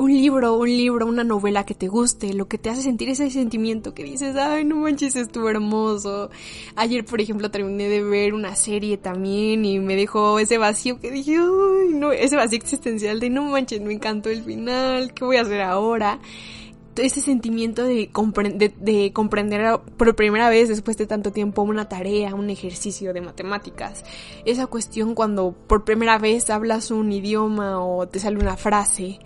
un 0.01 0.11
libro, 0.11 0.57
un 0.57 0.67
libro, 0.67 1.05
una 1.05 1.23
novela 1.23 1.63
que 1.63 1.75
te 1.75 1.87
guste, 1.87 2.33
lo 2.33 2.47
que 2.47 2.57
te 2.57 2.71
hace 2.71 2.81
sentir 2.81 3.09
ese 3.09 3.29
sentimiento 3.29 3.93
que 3.93 4.03
dices, 4.03 4.35
ay, 4.35 4.65
no 4.65 4.77
manches, 4.77 5.15
estuvo 5.15 5.47
hermoso. 5.47 6.31
Ayer, 6.75 7.05
por 7.05 7.21
ejemplo, 7.21 7.51
terminé 7.51 7.87
de 7.87 8.03
ver 8.03 8.33
una 8.33 8.55
serie 8.55 8.97
también 8.97 9.63
y 9.63 9.79
me 9.79 9.95
dejó 9.95 10.39
ese 10.39 10.57
vacío 10.57 10.99
que 10.99 11.11
dije, 11.11 11.37
ay, 11.37 11.93
no, 11.93 12.11
ese 12.11 12.35
vacío 12.35 12.57
existencial 12.57 13.19
de 13.19 13.29
no 13.29 13.43
manches, 13.43 13.79
me 13.81 13.93
encantó 13.93 14.29
el 14.29 14.43
final, 14.43 15.13
¿qué 15.13 15.23
voy 15.23 15.37
a 15.37 15.41
hacer 15.41 15.61
ahora? 15.61 16.19
ese 16.97 17.21
sentimiento 17.21 17.83
de, 17.83 18.09
de, 18.79 19.13
comprender 19.13 19.79
por 19.97 20.15
primera 20.15 20.49
vez 20.49 20.67
después 20.67 20.97
de 20.97 21.07
tanto 21.07 21.31
tiempo 21.31 21.61
una 21.61 21.87
tarea, 21.87 22.35
un 22.35 22.49
ejercicio 22.49 23.13
de 23.13 23.21
matemáticas. 23.21 24.03
Esa 24.45 24.67
cuestión 24.67 25.15
cuando 25.15 25.53
por 25.53 25.85
primera 25.85 26.17
vez 26.17 26.49
hablas 26.49 26.91
un 26.91 27.11
idioma 27.11 27.83
o 27.83 28.07
te 28.07 28.19
sale 28.19 28.37
una 28.37 28.57
frase 28.57 29.19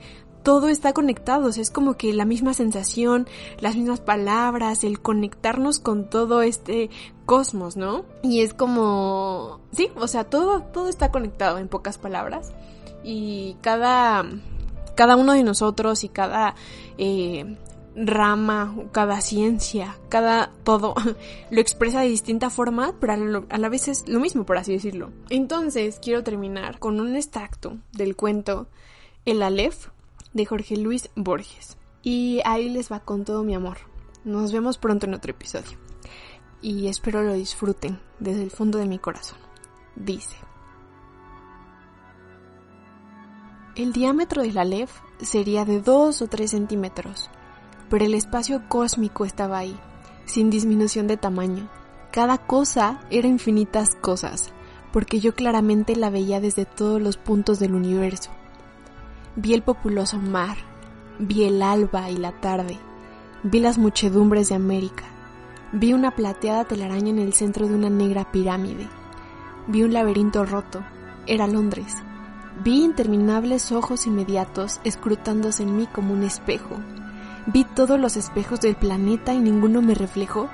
todo 0.46 0.70
está 0.70 0.94
conectado, 0.94 1.48
o 1.48 1.52
sea, 1.52 1.64
es 1.64 1.72
como 1.72 1.98
que 1.98 2.14
la 2.14 2.24
misma 2.24 2.54
sensación, 2.54 3.28
las 3.60 3.76
mismas 3.76 4.00
palabras, 4.00 4.84
el 4.84 5.02
conectarnos 5.02 5.80
con 5.80 6.08
todo 6.08 6.44
este 6.44 6.92
cosmos, 7.26 7.76
¿no? 7.76 8.06
Y 8.22 8.42
es 8.42 8.54
como, 8.54 9.62
sí, 9.72 9.90
o 9.96 10.08
sea, 10.08 10.26
todo, 10.26 10.62
todo 10.62 10.88
está 10.88 11.10
conectado 11.12 11.58
en 11.58 11.68
pocas 11.68 11.98
palabras 11.98 12.54
y 13.04 13.58
cada, 13.62 14.24
cada 14.94 15.16
uno 15.16 15.34
de 15.34 15.42
nosotros 15.42 16.04
y 16.04 16.10
cada 16.10 16.54
eh, 17.00 17.58
rama, 17.96 18.76
cada 18.92 19.22
ciencia, 19.22 19.98
cada 20.10 20.52
todo 20.64 20.94
lo 21.50 21.60
expresa 21.60 22.02
de 22.02 22.10
distinta 22.10 22.52
forma, 22.52 22.94
pero 23.00 23.14
a, 23.50 23.58
la 23.58 23.70
vez 23.70 23.88
es 23.88 24.08
lo 24.08 24.20
mismo, 24.20 24.46
por 24.46 24.60
así 24.60 24.74
decirlo. 24.74 25.10
Entonces, 25.32 26.00
quiero 26.00 26.24
terminar 26.24 26.78
con 26.78 27.00
un 27.00 27.16
extracto 27.16 27.80
del 27.94 28.16
cuento 28.16 28.68
El 29.26 29.42
Aleph 29.42 29.95
de 30.36 30.46
Jorge 30.46 30.76
Luis 30.78 31.10
Borges. 31.16 31.78
Y 32.04 32.42
ahí 32.46 32.70
les 32.70 32.92
va 32.92 33.00
con 33.00 33.24
todo 33.24 33.44
mi 33.44 33.56
amor. 33.56 33.78
Nos 34.24 34.52
vemos 34.52 34.78
pronto 34.78 35.08
en 35.08 35.16
otro 35.16 35.32
episodio. 35.32 35.78
Y 36.62 36.88
espero 36.88 37.24
lo 37.24 37.34
disfruten 37.34 38.00
desde 38.20 38.44
el 38.44 38.52
fondo 38.52 38.78
de 38.78 38.86
mi 38.86 39.00
corazón. 39.00 39.40
Dice. 39.96 40.36
El 43.76 43.94
diámetro 43.94 44.42
del 44.42 44.58
Aleph 44.58 44.92
sería 45.22 45.66
de 45.66 45.82
2 45.82 46.22
o 46.22 46.28
3 46.28 46.52
centímetros, 46.52 47.30
pero 47.90 48.06
el 48.06 48.14
espacio 48.14 48.64
cósmico 48.68 49.26
estaba 49.26 49.58
ahí, 49.58 49.78
sin 50.26 50.50
disminución 50.50 51.08
de 51.08 51.18
tamaño. 51.18 51.70
Cada 52.12 52.38
cosa 52.38 53.02
era 53.10 53.28
infinitas 53.28 53.96
cosas, 53.96 54.54
porque 54.94 55.20
yo 55.20 55.34
claramente 55.34 55.96
la 55.96 56.10
veía 56.10 56.40
desde 56.40 56.66
todos 56.66 57.02
los 57.02 57.18
puntos 57.18 57.60
del 57.60 57.74
universo 57.74 58.32
Vi 59.38 59.54
el 59.54 59.64
populoso 59.64 60.18
mar, 60.18 60.56
vi 61.20 61.44
el 61.44 61.62
alba 61.62 62.10
y 62.10 62.16
la 62.16 62.32
tarde, 62.32 62.80
vi 63.44 63.60
las 63.60 63.78
muchedumbres 63.78 64.48
de 64.48 64.56
América, 64.56 65.04
vi 65.74 65.92
una 65.92 66.12
plateada 66.12 66.64
telaraña 66.64 67.10
en 67.10 67.20
el 67.20 67.34
centro 67.34 67.68
de 67.68 67.76
una 67.76 67.90
negra 67.90 68.32
pirámide, 68.32 68.88
vi 69.68 69.84
un 69.84 69.92
laberinto 69.92 70.46
roto, 70.46 70.86
era 71.28 71.48
Londres, 71.48 71.98
vi 72.64 72.82
interminables 72.82 73.74
ojos 73.74 74.08
inmediatos 74.08 74.80
escrutándose 74.86 75.64
en 75.64 75.76
mí 75.76 75.86
como 75.88 76.14
un 76.14 76.24
espejo, 76.24 76.78
vi 77.46 77.66
todos 77.66 78.00
los 78.00 78.16
espejos 78.16 78.62
del 78.62 78.78
planeta 78.78 79.34
y 79.34 79.40
ninguno 79.40 79.82
me 79.82 79.96
reflejó, 79.96 80.50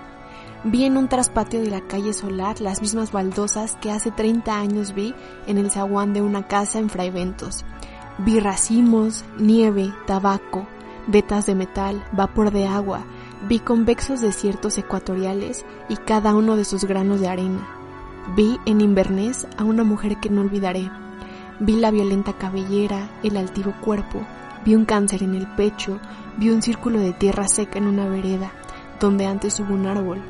Vi 0.63 0.85
en 0.85 0.95
un 0.95 1.07
traspatio 1.07 1.59
de 1.59 1.71
la 1.71 1.81
calle 1.81 2.13
Solar 2.13 2.61
las 2.61 2.81
mismas 2.81 3.11
baldosas 3.11 3.77
que 3.81 3.89
hace 3.89 4.11
30 4.11 4.59
años 4.59 4.93
vi 4.93 5.15
en 5.47 5.57
el 5.57 5.71
zaguán 5.71 6.13
de 6.13 6.21
una 6.21 6.47
casa 6.47 6.77
en 6.77 6.87
Fraiventos, 6.87 7.65
Vi 8.23 8.39
racimos, 8.39 9.25
nieve, 9.39 9.91
tabaco, 10.05 10.67
vetas 11.07 11.47
de 11.47 11.55
metal, 11.55 12.03
vapor 12.11 12.51
de 12.51 12.67
agua, 12.67 13.03
vi 13.49 13.57
convexos 13.57 14.21
desiertos 14.21 14.77
ecuatoriales 14.77 15.65
y 15.89 15.95
cada 15.95 16.35
uno 16.35 16.55
de 16.55 16.63
sus 16.63 16.83
granos 16.83 17.19
de 17.19 17.29
arena. 17.29 17.67
Vi 18.35 18.59
en 18.67 18.79
Inverness 18.79 19.47
a 19.57 19.63
una 19.63 19.83
mujer 19.83 20.19
que 20.19 20.29
no 20.29 20.41
olvidaré. 20.41 20.91
Vi 21.59 21.77
la 21.77 21.89
violenta 21.89 22.33
cabellera, 22.33 23.09
el 23.23 23.37
altivo 23.37 23.73
cuerpo, 23.81 24.21
vi 24.63 24.75
un 24.75 24.85
cáncer 24.85 25.23
en 25.23 25.33
el 25.33 25.47
pecho, 25.47 25.99
vi 26.37 26.51
un 26.51 26.61
círculo 26.61 26.99
de 26.99 27.13
tierra 27.13 27.47
seca 27.47 27.79
en 27.79 27.87
una 27.87 28.07
vereda, 28.07 28.51
donde 28.99 29.25
antes 29.25 29.59
hubo 29.59 29.73
un 29.73 29.87
árbol. 29.87 30.21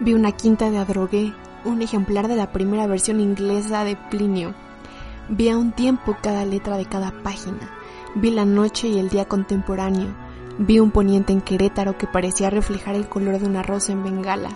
Vi 0.00 0.12
una 0.12 0.32
quinta 0.32 0.70
de 0.70 0.76
Adrogué, 0.76 1.32
un 1.64 1.80
ejemplar 1.80 2.28
de 2.28 2.36
la 2.36 2.52
primera 2.52 2.86
versión 2.86 3.18
inglesa 3.20 3.84
de 3.84 3.96
Plinio. 3.96 4.52
Vi 5.30 5.48
a 5.48 5.56
un 5.56 5.72
tiempo 5.72 6.18
cada 6.20 6.44
letra 6.44 6.76
de 6.76 6.84
cada 6.84 7.10
página. 7.22 7.70
Vi 8.14 8.30
la 8.30 8.44
noche 8.44 8.88
y 8.88 8.98
el 8.98 9.08
día 9.08 9.24
contemporáneo. 9.24 10.14
Vi 10.58 10.80
un 10.80 10.90
poniente 10.90 11.32
en 11.32 11.40
Querétaro 11.40 11.96
que 11.96 12.06
parecía 12.06 12.50
reflejar 12.50 12.94
el 12.94 13.08
color 13.08 13.38
de 13.38 13.46
una 13.46 13.62
rosa 13.62 13.92
en 13.92 14.04
Bengala. 14.04 14.50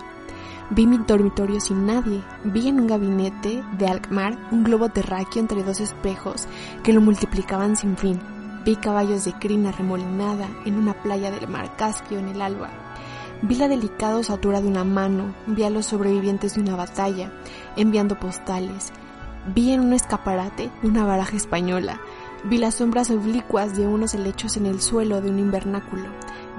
Vi 0.69 0.85
mi 0.85 0.99
dormitorio 0.99 1.59
sin 1.59 1.87
nadie. 1.87 2.23
Vi 2.43 2.67
en 2.67 2.81
un 2.81 2.85
gabinete 2.85 3.63
de 3.79 3.87
Alkmaar 3.87 4.37
un 4.51 4.63
globo 4.63 4.89
terráqueo 4.89 5.41
entre 5.41 5.63
dos 5.63 5.79
espejos 5.79 6.47
que 6.83 6.93
lo 6.93 7.01
multiplicaban 7.01 7.75
sin 7.75 7.97
fin. 7.97 8.19
Vi 8.63 8.75
caballos 8.75 9.25
de 9.25 9.33
crina 9.33 9.71
remolinada 9.71 10.47
en 10.65 10.75
una 10.75 10.93
playa 10.93 11.31
del 11.31 11.47
mar 11.47 11.75
Caspio 11.77 12.19
en 12.19 12.27
el 12.27 12.43
alba. 12.43 12.69
Vi 13.41 13.55
la 13.55 13.67
delicada 13.67 14.17
osatura 14.17 14.61
de 14.61 14.67
una 14.67 14.83
mano, 14.83 15.33
vi 15.47 15.63
a 15.63 15.71
los 15.71 15.87
sobrevivientes 15.87 16.53
de 16.53 16.61
una 16.61 16.75
batalla, 16.75 17.31
enviando 17.75 18.19
postales. 18.19 18.93
Vi 19.55 19.71
en 19.71 19.79
un 19.79 19.93
escaparate 19.93 20.69
una 20.83 21.05
baraja 21.05 21.35
española. 21.35 21.99
Vi 22.43 22.59
las 22.59 22.75
sombras 22.75 23.09
oblicuas 23.09 23.75
de 23.75 23.87
unos 23.87 24.13
helechos 24.13 24.57
en 24.57 24.67
el 24.67 24.79
suelo 24.79 25.21
de 25.21 25.31
un 25.31 25.39
invernáculo. 25.39 26.05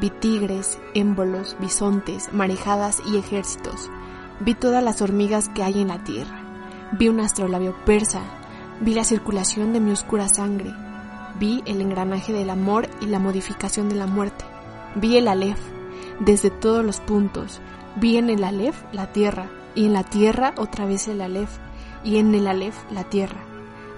Vi 0.00 0.10
tigres, 0.10 0.76
émbolos, 0.94 1.56
bisontes, 1.60 2.32
marejadas 2.32 3.00
y 3.06 3.16
ejércitos. 3.16 3.88
Vi 4.40 4.54
todas 4.54 4.82
las 4.82 5.02
hormigas 5.02 5.48
que 5.50 5.62
hay 5.62 5.80
en 5.80 5.88
la 5.88 6.02
tierra. 6.02 6.42
Vi 6.98 7.08
un 7.08 7.20
astrolabio 7.20 7.76
persa. 7.84 8.22
Vi 8.80 8.94
la 8.94 9.04
circulación 9.04 9.72
de 9.72 9.78
mi 9.78 9.92
oscura 9.92 10.26
sangre. 10.26 10.74
Vi 11.38 11.62
el 11.66 11.80
engranaje 11.80 12.32
del 12.32 12.50
amor 12.50 12.88
y 13.00 13.06
la 13.06 13.20
modificación 13.20 13.88
de 13.88 13.94
la 13.94 14.06
muerte. 14.08 14.44
Vi 14.96 15.16
el 15.16 15.28
Aleph, 15.28 15.60
desde 16.18 16.50
todos 16.50 16.84
los 16.84 16.98
puntos. 16.98 17.60
Vi 17.96 18.16
en 18.16 18.30
el 18.30 18.42
Aleph 18.42 18.82
la 18.92 19.12
tierra, 19.12 19.48
y 19.76 19.86
en 19.86 19.92
la 19.92 20.02
tierra 20.02 20.54
otra 20.56 20.86
vez 20.86 21.06
el 21.06 21.20
Aleph, 21.20 21.58
y 22.04 22.16
en 22.16 22.34
el 22.34 22.46
Aleph 22.46 22.76
la 22.90 23.04
tierra. 23.04 23.40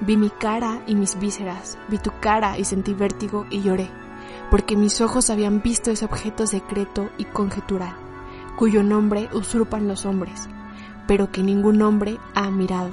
Vi 0.01 0.17
mi 0.17 0.31
cara 0.31 0.83
y 0.87 0.95
mis 0.95 1.19
vísceras, 1.19 1.79
vi 1.89 1.99
tu 1.99 2.11
cara 2.21 2.59
y 2.59 2.65
sentí 2.65 2.93
vértigo 2.93 3.47
y 3.51 3.63
lloré, 3.63 3.89
porque 4.51 4.77
mis 4.77 5.01
ojos 5.01 5.31
habían 5.31 5.63
visto 5.63 5.91
ese 5.91 6.05
objeto 6.05 6.47
secreto 6.47 7.09
y 7.19 7.25
conjetural, 7.25 7.95
cuyo 8.57 8.83
nombre 8.83 9.29
usurpan 9.33 9.87
los 9.87 10.05
hombres, 10.05 10.49
pero 11.07 11.31
que 11.31 11.43
ningún 11.43 11.83
hombre 11.83 12.19
ha 12.35 12.51
mirado. 12.51 12.91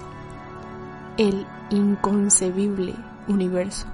El 1.18 1.48
inconcebible 1.72 2.96
universo. 3.28 3.88